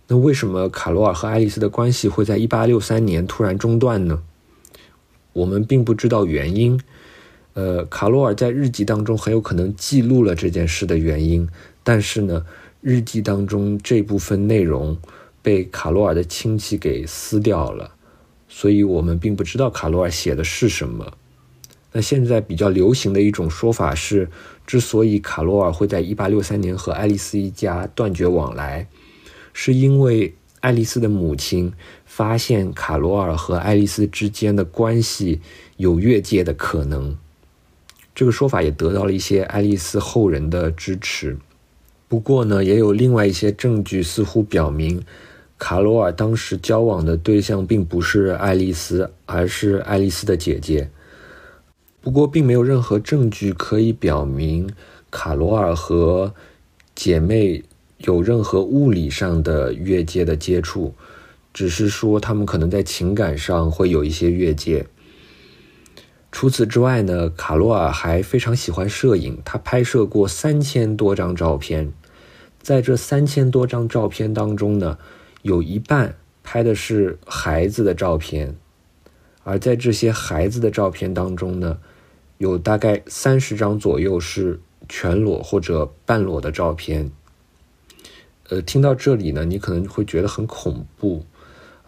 [0.09, 4.23] 那为什么卡罗尔和爱丽丝的关系会在一八六三年突然中断呢？
[5.33, 6.81] 我们并不知道原因，
[7.55, 11.49] 呃，卡罗尔在日记当中很有可能记录了这件事的原因，
[11.83, 12.47] 但是呢，
[12.81, 14.97] 日记当中这部分内容
[15.43, 17.91] 被卡罗尔的亲戚给撕掉了，
[18.49, 21.13] 所以我们并不知道卡罗尔写的是什么。
[21.93, 24.29] 那现在比较流行的一种说法是，
[24.67, 28.89] 之所以卡罗尔会在1863年和爱丽丝一家断绝往来，
[29.53, 30.35] 是因为。
[30.61, 31.73] 爱丽丝的母亲
[32.07, 35.41] 发现卡罗尔和爱丽丝之间的关系
[35.77, 37.17] 有越界的可能，
[38.13, 41.39] 这个说法也得到了一些爱丽丝后人的支持。
[42.09, 45.01] 不过呢，也有另外一些证据似乎表明，
[45.57, 50.91] 卡罗尔当时交往的对象并不是爱丽丝，而是爱丽丝的姐姐。
[52.07, 54.71] 不过，并没有任何证据可以表明
[55.11, 56.33] 卡罗尔和
[56.95, 57.65] 姐妹。
[57.99, 60.95] 有任何物理上的越界的接触，
[61.53, 64.87] 只是说他们可能在情感上会有一些越界。
[66.31, 71.93] 除此之外呢，卡罗尔还非常喜欢摄影，他拍摄过三千多张照片。
[72.63, 74.97] 在这三千多张照片当中呢，
[75.43, 78.55] 有一半拍的是孩子的照片，
[79.43, 81.79] 而在这些孩子的照片当中呢，
[82.39, 87.11] 有大概三十张左右是全裸或者半裸的照片。
[88.49, 91.25] 呃，听到这里呢，你可能会觉得很恐怖，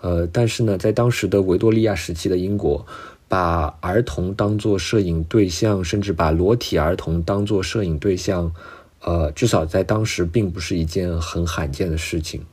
[0.00, 2.84] 呃，但是呢，在当时的维多利亚时期的英国，
[3.28, 8.52] 把儿童当做摄影对象，甚至把裸体儿童当做摄影对象，
[9.02, 12.44] 呃，至少在当时并不是一件很罕见的事情。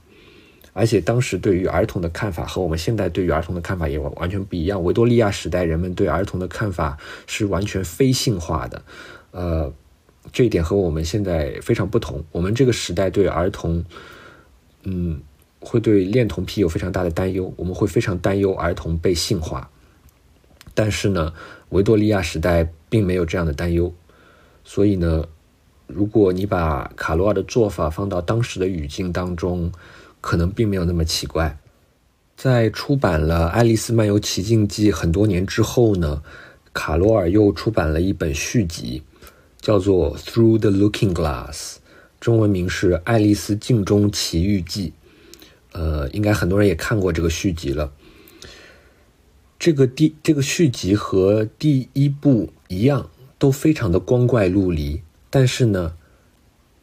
[0.76, 4.84] 而且当时对于儿童的看法和我们现在对于儿童的看法也完全不一样。
[4.84, 8.82] 维多利亚时代人们对儿童的看法是完全非性化的，
[9.32, 9.73] 呃。
[10.32, 12.26] 这一点和我们现在非常不同。
[12.32, 13.86] 我们这个时代对儿童，
[14.82, 15.21] 嗯，
[15.59, 17.53] 会对恋童癖有非常大的担忧。
[17.55, 19.69] 我们会非常担忧儿童被性化。
[20.73, 21.32] 但是呢，
[21.69, 23.93] 维多利亚时代并没有这样的担忧。
[24.63, 25.26] 所以呢，
[25.86, 29.71] 如果你把卡罗尔的做法放到当时的语境当中，
[30.26, 31.55] 可能并没有那么奇怪。
[32.36, 36.23] 在出版了《爱丽丝漫游奇境记》很多年之后呢，
[36.73, 39.03] 卡罗尔又出版了一本续集。
[39.61, 41.53] 叫做《Through the Looking Glass》，
[42.19, 44.89] 中文名是《爱丽丝镜中奇遇记》。
[45.71, 47.91] 呃，应该很多人也看过这个续集了。
[49.57, 53.09] 这个第这个续集和第一部一样，
[53.39, 55.01] 都非常的光怪陆离。
[55.32, 55.93] 但是呢，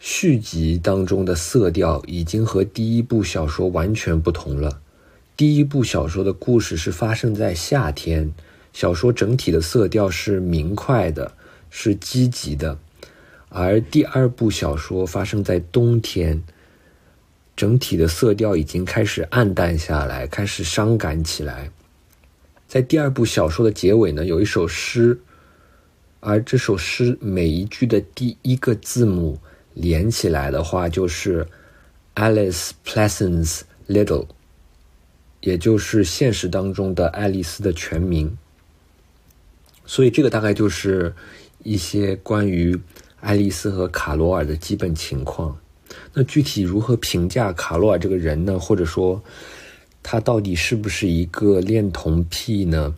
[0.04, 4.80] 续集当中的色调已经和第一部小说完全不同了。
[5.36, 8.32] 第一部小说的故事是发生在夏天，
[8.72, 11.32] 小说整体的色调是明快的。
[11.70, 12.78] 是积极的，
[13.48, 16.42] 而第二部小说发生在冬天，
[17.56, 21.70] 整体的色调已经开始暗淡下来，开始伤感起来。
[22.68, 25.18] 在第二部小说的结尾呢，有一首诗，
[26.20, 29.38] 而这首诗每一句的第一个字母
[29.74, 31.46] 连起来的话，就是
[32.14, 34.26] Alice Pleasance Little，
[35.40, 38.36] 也就是现实当中的爱丽丝的全名。
[39.84, 41.14] 所以这个大概就是。
[41.64, 42.76] 一些关于
[43.20, 45.56] 爱丽丝和卡罗尔的基本情况。
[46.12, 48.58] 那具体如何评价卡罗尔这个人呢？
[48.58, 49.22] 或者说，
[50.02, 52.92] 他到底是不是一个恋童癖呢？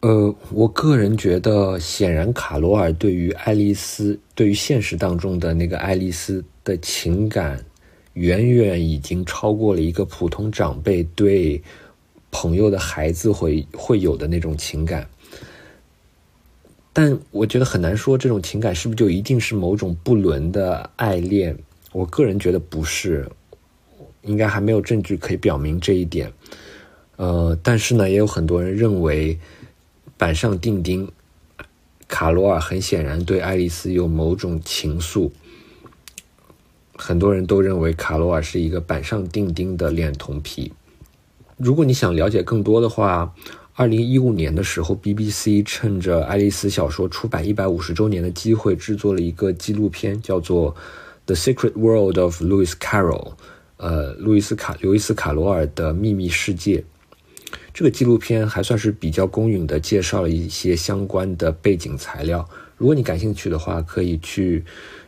[0.00, 7.60] 呃，我个人觉得，显然卡罗尔对于爱丽丝，对于现实当中的那个爱丽丝的情感，
[8.12, 11.60] 远远已经超过了一个普通长辈对
[12.30, 15.04] 朋友的孩子会会有的那种情感。
[16.92, 21.56] 但我觉得很难说这种情感是不是就一定是某种不伦的爱恋。
[21.90, 23.28] 我个人觉得不是，
[24.22, 26.32] 应该还没有证据可以表明这一点。
[27.16, 29.36] 呃，但是呢，也有很多人认为
[30.18, 31.10] 板上钉钉，
[32.08, 35.30] 卡罗尔很显然对爱丽丝有某种情愫。
[36.96, 40.72] 很多人都认为卡罗尔是一个板上钉钉的恋童癖。
[41.56, 43.32] 如果你想了解更多的话，
[43.74, 50.74] 二零一五年的时候，BBC 趁着爱丽丝小说出版一百五十周年的机会，制作了一个纪录片，叫做
[51.26, 53.28] 《The Secret World of Lewis Carroll》，
[53.76, 56.82] 呃，路易斯卡刘易斯卡罗尔的秘密世界。
[57.78, 62.50] 这个纪录片还算是比较公允的介绍了一些相关的背景材料。
[62.76, 64.64] 如果你感兴趣的话，可以去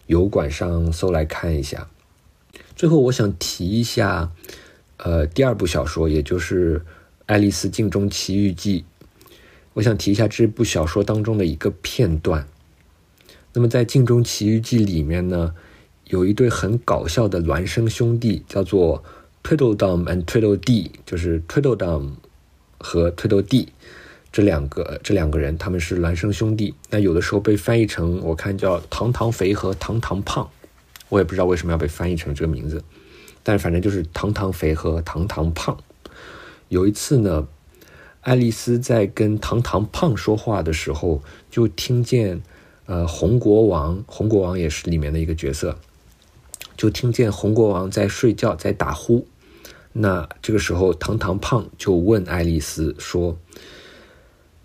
[0.06, 1.88] 油管上搜来看一下。
[2.76, 4.30] 最后，我想提一下，
[4.98, 6.78] 呃，第二部小说，也就是。
[7.26, 8.84] 《爱丽丝镜中奇遇记》，
[9.72, 12.46] 我想提一下这部小说当中的一个片段。
[13.52, 15.52] 那么，在《镜中奇遇记》里面呢，
[16.04, 19.02] 有一对很搞笑的孪生兄弟，叫做
[19.42, 22.12] Tweedledum and Tweedledee，就是 Tweedledum
[22.81, 23.68] 和推豆弟
[24.33, 26.74] 这两个这两个人，他们是孪生兄弟。
[26.89, 30.49] 那有的时候被翻译成，我看叫“糖糖肥”和“糖糖胖”，
[31.11, 32.83] 我也不知道为什么要被翻译成这个名字，
[33.43, 35.76] 但反正就是“糖糖肥”和“糖糖胖”。
[36.68, 37.49] 有一次呢，
[38.20, 42.41] 爱丽丝在跟糖糖胖说话的时候，就听见，
[42.87, 45.76] 呃，红国王，红国王也是里面的一个角色，
[46.76, 49.26] 就听见红国王在睡觉，在打呼。
[49.93, 53.36] 那这个时候，糖糖胖就问爱丽丝说：“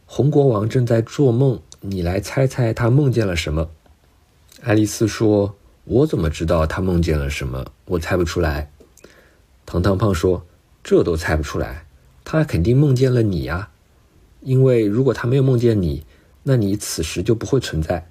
[0.06, 3.70] 红国王正在做梦，你来猜猜他梦见了什么？”
[4.62, 5.56] 爱丽丝说
[5.86, 7.66] ：“我怎么知道他梦见了什么？
[7.86, 8.72] 我猜不出来。”
[9.66, 10.46] 糖糖胖说
[10.84, 11.86] ：“这都猜不出来。”
[12.24, 13.70] 他肯定梦见了你呀，
[14.42, 16.04] 因为如果他没有梦见你，
[16.44, 18.10] 那你此时就不会存在，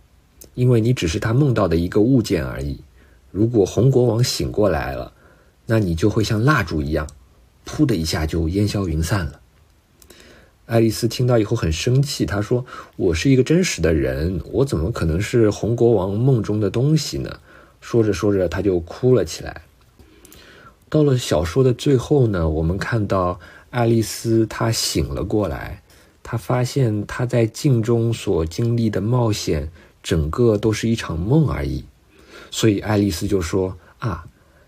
[0.55, 2.83] 因为你只是他梦到的一个物件而已。
[3.31, 5.13] 如果红国王醒过来了，
[5.67, 7.09] 那你就会像蜡烛一样，
[7.67, 9.41] 噗的一下就烟消云散了。
[10.67, 12.65] 爱丽丝听到以后很生气，她说
[12.97, 17.39] ：“我是一个真实的人，我怎么可能是红国王梦中的东西呢？
[17.81, 19.63] 说着说着她就哭了起来。
[20.89, 23.39] 到了小说的最后呢，我们看到
[23.69, 25.83] 爱丽丝她醒了过来，
[26.23, 29.71] 她发现她在镜中所经历的冒险，
[30.03, 31.85] 整个都是一场梦而已。
[32.51, 34.25] 所以爱丽丝就说：“啊，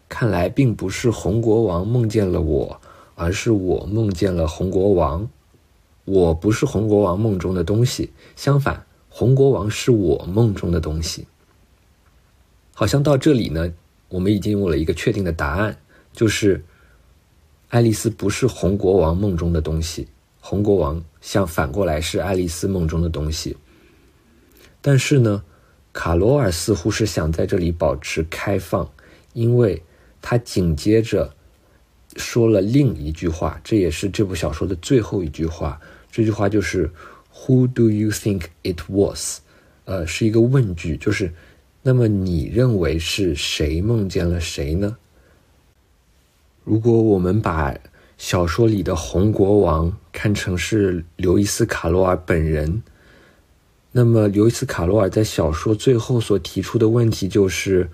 [0.08, 2.80] 看来并不是红国王梦见了我，
[3.14, 5.28] 而是我梦见了红国王。
[6.04, 11.26] 我不是红国王梦中的东西，相反，红国王是我梦中的东西。”
[12.72, 13.72] 好像到这里呢，
[14.08, 15.76] 我们已经有了一个确定的答案，
[16.12, 16.64] 就是
[17.70, 20.06] 爱丽丝不是红国王梦中的东西，
[20.40, 23.56] 红国王像反过来是爱丽丝梦中的东西。
[24.80, 25.42] 但是呢，
[25.92, 28.88] 卡罗尔似乎是想在这里保持开放，
[29.32, 29.82] 因为
[30.20, 31.34] 他紧接着
[32.16, 35.80] 说了另一句话，这也是这部小说的最后一句话。
[36.10, 36.90] 这句话就是
[37.34, 39.40] “Who do you think it was？”
[39.84, 41.32] 呃，是一个问句，就是。
[41.82, 44.96] 那么你认为是谁梦见了谁呢？
[46.64, 47.72] 如果我们把
[48.18, 52.82] 小说里的红国王看成是刘易斯·卡罗尔本人，
[53.92, 57.88] 那么刘易斯·卡罗尔在小说最后所提出的问题就是：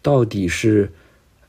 [0.00, 0.92] 到底是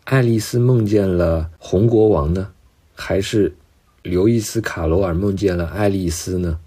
[0.06, 2.52] 爱丽丝梦见了红国王呢，
[2.94, 3.54] 还是
[4.02, 6.60] 刘易斯·卡罗尔梦见了爱丽丝呢？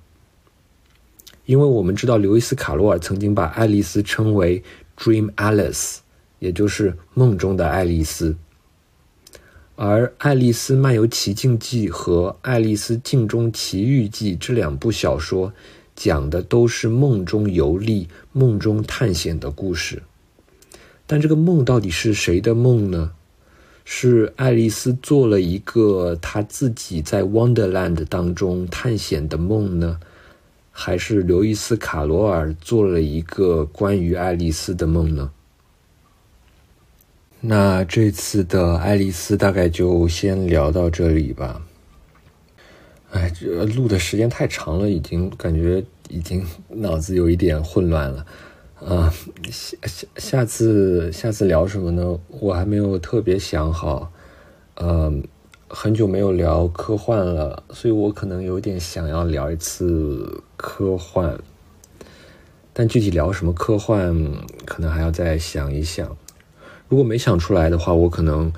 [1.46, 4.62] 因为我们知道刘易斯·卡罗尔曾经把爱丽丝称为。
[4.98, 5.98] Dream Alice，
[6.40, 8.34] 也就是梦中的爱丽丝。
[9.76, 15.52] 而《爱丽丝漫游奇境记》和《爱丽丝镜中奇遇记》这两部小说，
[15.94, 20.02] 讲的都是梦中游历、梦中探险的故事。
[21.06, 23.12] 但这个梦到底是谁的梦呢？
[23.90, 29.98] 是爱丽丝做了一个她自己在 Wonderland 当中探险的梦呢？
[30.70, 35.30] 还是刘易斯·卡罗尔做了一个关于爱丽丝的梦呢？
[37.40, 41.62] 那这次的爱丽丝大概就先聊到这里吧。
[43.12, 48.26] 哎，这录的时间太长了，已经感觉已经脑子有一点混乱了。
[48.86, 49.12] 啊，
[49.50, 52.18] 下下下次下次聊什么呢？
[52.40, 54.12] 我还没有特别想好。
[54.76, 55.22] 嗯。
[55.70, 61.38] 很久没有聊科幻了，所以我可能有点想要聊一次科幻，
[62.72, 64.16] 但具体聊什么科幻，
[64.64, 66.16] 可能还要再想一想。
[66.88, 68.50] 如果没想出来的话，我可能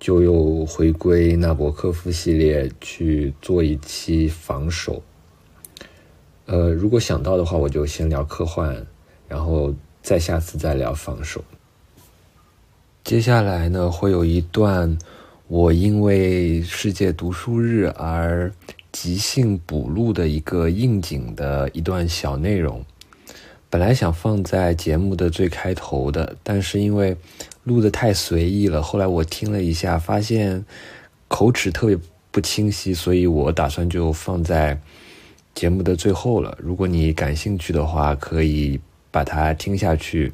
[0.00, 5.02] 就又回归纳博科夫系列去做一期防守。
[6.46, 8.86] 呃，如果想到的话，我就先聊科幻，
[9.34, 11.42] 然后再下次再聊防守。
[13.02, 14.96] 接下来呢，会有一段。
[15.48, 18.50] 我因为世界读书日而
[18.92, 22.82] 即兴补录的一个应景的一段小内容，
[23.68, 27.16] 本来想放在节目的最开头的，但是因为
[27.64, 30.64] 录的太随意了，后来我听了一下，发现
[31.28, 31.98] 口齿特别
[32.30, 34.80] 不清晰，所以我打算就放在
[35.54, 36.56] 节目的最后了。
[36.58, 38.80] 如果你感兴趣的话，可以
[39.14, 40.32] 把它听下去；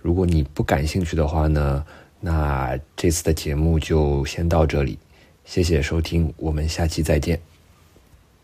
[0.00, 1.84] 如果你不感兴趣的话呢？
[2.18, 4.98] 那这次的节目就先到这里，
[5.44, 7.38] 谢谢收听，我们下期再见。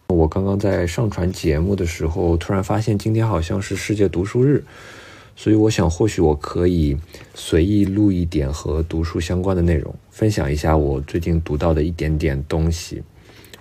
[0.09, 4.63] 我刚刚在上传节目的时候，突然发现今天好像是世界读书日，
[5.35, 6.99] 所以我想或许我可以
[7.35, 13.03] 随意录一点和读书相关的内容，分享一下我最近读到的一点点东西。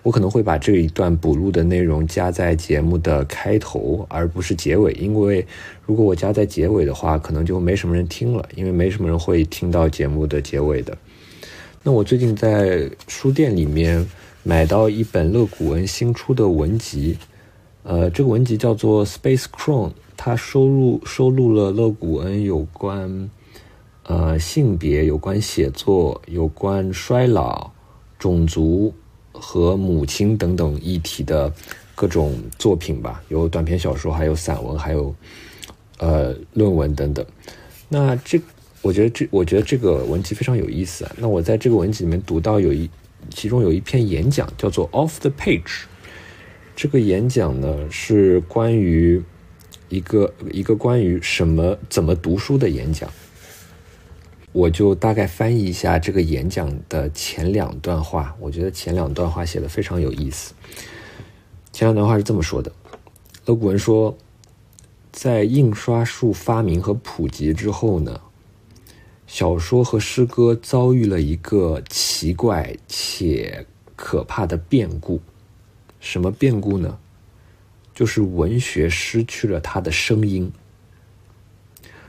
[0.07, 5.45] 我可能会把这一段补录的内容加在节目的开头，而不是结尾，因为
[5.85, 10.97] 如果我加在结尾的话，可能就没什么人听了，因为没什么人会听到节目的结尾的。
[11.83, 14.09] 那我最近在书店里面
[14.43, 17.17] 买到一本勒古恩新出的文集，
[17.83, 23.29] 呃，这个文集叫做《Space Crown》，它收录收录了勒古恩有关
[24.03, 27.71] 呃性别、有关写作、有关衰老、
[28.17, 28.93] 种族。
[29.39, 31.51] 和母亲等等议题的
[31.95, 35.15] 各种作品吧，有短篇小说，还有散文，还有
[35.99, 37.25] 呃论文等等。
[37.89, 38.39] 那这，
[38.81, 41.15] 我觉得这，我觉得这个文集非常有意思啊。
[41.17, 42.89] 那我在这个文集里面读到有一，
[43.29, 45.63] 其中有一篇演讲叫做《Off the Page》。
[46.75, 49.21] 这个演讲呢是关于
[49.89, 53.09] 一个一个关于什么怎么读书的演讲。
[54.57, 60.55] 我就大概翻译一下这个演讲的前两段话，我觉得前两段话写的非常有意思。
[61.71, 62.71] 前两段话是这么说的：
[63.45, 64.17] 勒古文说，
[65.11, 68.19] 在印刷术发明和普及之后呢，
[69.27, 75.21] 小说和诗歌遭遇了一个奇怪且可怕的变故。
[75.99, 76.97] 什么变故呢？
[77.93, 80.51] 就是文学失去了它的声音，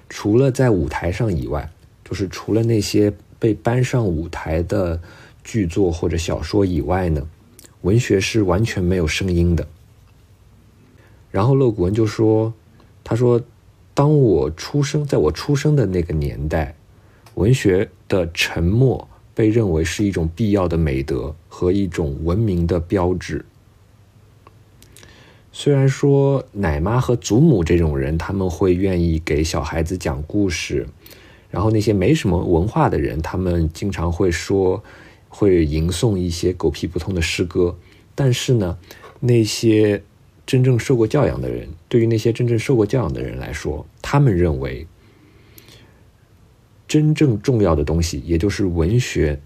[0.08, 1.70] 除了在舞台上以外。
[2.08, 4.98] 就是除了那些被搬上舞台的
[5.44, 7.28] 剧作或者小说以外呢，
[7.82, 9.68] 文学是完全没有声音的。
[11.30, 12.54] 然后勒古恩就说
[13.04, 13.42] ：“他说，
[13.92, 16.74] 当我出生，在我出生的那个年代，
[17.34, 23.44] 文学的沉默被认为是一种必要的美德和一种文明的标志。
[25.52, 30.88] 虽然说奶妈和祖母这种人，他们会愿意给小孩子讲故事，
[31.50, 34.82] 然后那些没什么文化的人，他们经常会说，
[35.28, 37.76] 会吟诵一些狗屁不通的诗歌，
[38.14, 38.78] 但是呢，
[39.20, 40.02] 那些。”
[40.48, 44.86] 真正受过教养的人，对于那些真正受过教养的人来说，他们认为
[46.86, 49.38] 真正重要的东西，也就是文学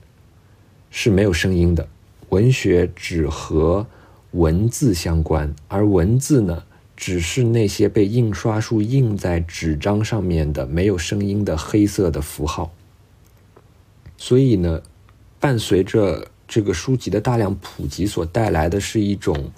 [0.90, 1.88] 是没有声音的。
[2.28, 3.84] 文学只和
[4.30, 6.62] 文字相关，而文字呢，
[7.02, 12.72] 只是那些被印刷术印在纸张上面的没有声音的黑色的符号。
[14.16, 14.80] 所以呢，
[15.40, 19.50] 伴随着这个书籍的大量普及所带来的是一种。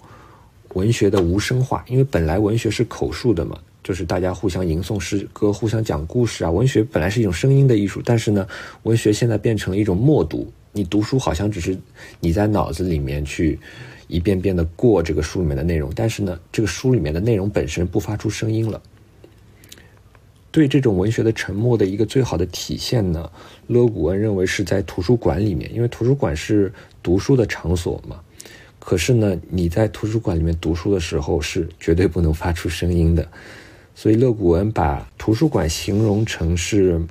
[0.72, 6.50] 文学的无声化，因为本来文学是口述的嘛，就是大家互相吟诵诗歌、互相讲故事啊。
[6.50, 8.44] 文学本来是一种声音的艺术，但是呢，
[8.82, 10.50] 文学现在变成了一种默读。
[10.72, 11.78] 你读书好像只是
[12.18, 13.56] 你在脑子里面去
[14.08, 18.80] 一遍遍的过这个书里面的内容，但是呢，这个书里面的内容本身不发出声音了。
[20.50, 23.28] 对这种文学的沉默的一个最好的体现呢，
[23.66, 28.20] 勒古恩认为是在图书馆里面，因为图书馆是读书的场所嘛。
[28.78, 33.26] 可是呢，你在图书馆里面读书的时候是绝对不能发出声音的，
[33.94, 37.02] 所以勒古恩把图书馆形容成是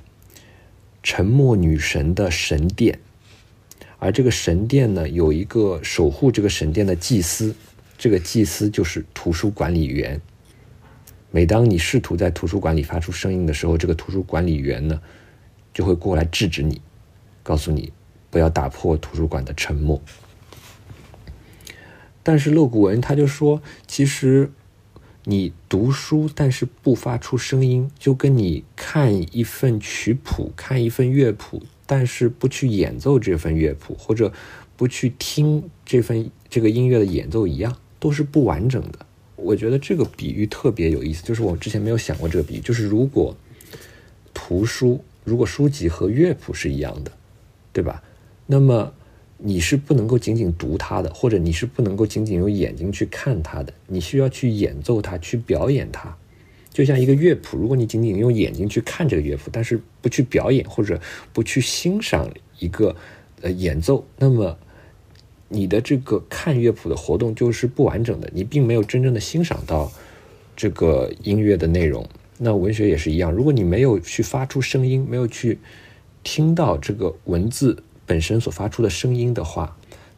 [1.02, 2.98] 沉默女神的神殿，
[4.04, 7.54] 而这个神殿呢，有一个守护这个神殿的祭司，
[7.96, 10.20] 这个祭司就是图书管理员。
[11.30, 15.00] 每当你试图在图书馆里发出声音的时候，这个图书管理员呢，
[15.72, 16.82] 就会过来制止你，
[17.42, 17.94] 告诉你
[18.28, 19.98] 不要打破图书馆的沉默。
[22.22, 24.52] 但是勒古文他就说，其实
[25.24, 34.32] 你读书，但是不发出声音，就跟你看一份曲谱、看一份乐谱，但是不去演奏这份乐谱，或者
[34.76, 39.06] 不去听这份这个音乐的演奏一样，都是不完整的。
[39.36, 43.36] 我觉得这个比喻特别有意思，就是我之前没有想过这个比喻，就是如果
[44.32, 47.12] 图书，如果书籍和乐谱是一样的，
[47.72, 48.02] 对吧？
[48.46, 48.92] 那么。
[49.36, 56.16] 你是不能够仅仅读它的，或者你是不能够仅仅用眼睛去看它的，你需要去演奏它，去表演它。
[56.74, 61.00] 就像一个乐谱，如果你仅仅用眼睛去看这个乐谱，但是不去表演或者
[61.32, 62.94] 不去欣赏一个
[63.40, 64.58] 呃演奏，那么
[65.48, 69.90] 你的这个看乐谱的活动就是不完整的，你并没有真正的欣赏到
[70.54, 72.06] 这个音乐的内容。
[72.36, 75.58] 那文学也是一样，如果你没有去发出声音，没有去
[76.22, 77.82] 听到这个文字。
[78.06, 79.74] 本身所发出的声音的话，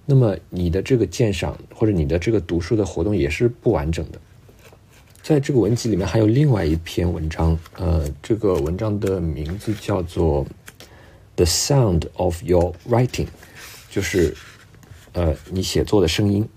[0.07, 4.21] 那么你的这个鉴赏或者你的这个读书的活动也是不完整的。
[5.27, 10.45] 在这个文集里面还有另外一篇文章，呃，这个文章的名字叫做
[11.35, 13.27] 《The Sound of Your Writing》，
[13.91, 14.33] 就是
[15.15, 16.49] 呃你写作的声音。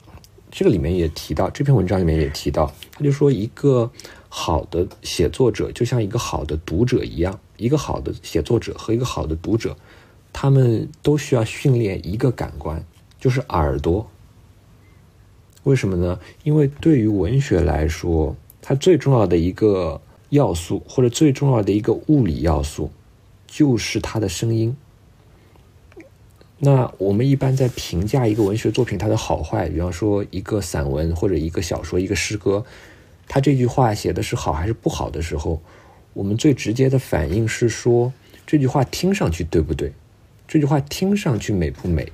[0.51, 3.89] 这个里面也提到，这篇文章里面也提到，他就说一个
[4.27, 9.75] 好的写作者就像一个好的读者一样，一个好的写作者和一个好的读者。
[10.31, 12.85] 他们都需要训练一个感官，
[13.19, 14.07] 就是耳朵。
[15.63, 16.19] 为什么呢？
[16.43, 22.91] 因为对于文学来说，它最重要的一个要素，或者最重要的一个物理要素，
[23.47, 24.75] 就是它的声音。
[26.59, 32.65] 那我们一般在评价一个文学作品它的好坏，比方说一个散文或者一个小说、一个诗歌，
[33.27, 35.61] 它这句话写的是好还是不好的时候，
[36.13, 38.11] 我们最直接的反应是说
[38.45, 39.93] 这句话听上去对不对？
[40.47, 42.11] 这句话听上去美不美？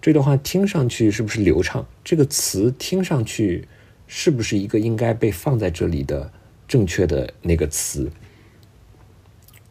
[0.00, 1.86] 这段话听上去是不是流畅？
[2.02, 3.68] 这个词听上去
[4.12, 6.32] 是不是一个应该被放在这里的
[6.66, 8.10] 正确的那个词？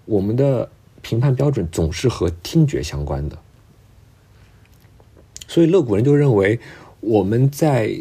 [0.05, 0.71] 我们的
[1.01, 3.37] 评判标准总是和听觉相关的，
[5.45, 6.61] 所以乐古人就认为，
[7.01, 7.93] 我们在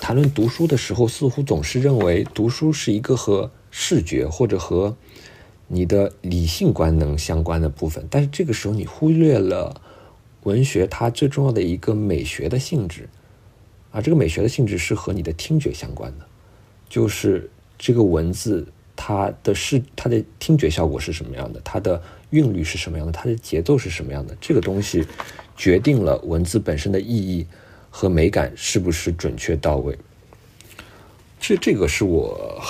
[0.00, 4.96] 谈论读书的时候，似乎总是认为读书是一个和视觉或者和。
[5.70, 9.82] 你的理性官能相关的部分，但是这个时候你忽略了
[10.44, 13.10] 文学它最重要的一个美学的性质，
[13.90, 16.26] 啊，这个美学的性质是和你的听觉相关的，
[16.88, 25.06] 就是这个文字它的视它的听觉效果是什么样的，它的韵律是什么样的，它的节奏是什么样的，这个东西
[25.56, 27.46] 决定了文字本身的意义
[27.90, 29.96] 和美感是不是准确到位。
[31.40, 32.60] 这这个是我。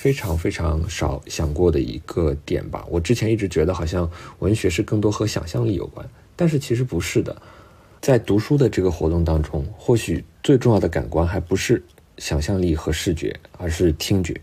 [0.00, 2.86] 非常非常少想过的一个点吧。
[2.88, 7.36] 我之前一直觉得好像文学是更多和想象力有关，但是其实不是的。
[8.00, 11.82] 在读书的这个活动当中，或许最重要的感官还不是
[12.16, 14.34] 想象力和视觉，而是听觉。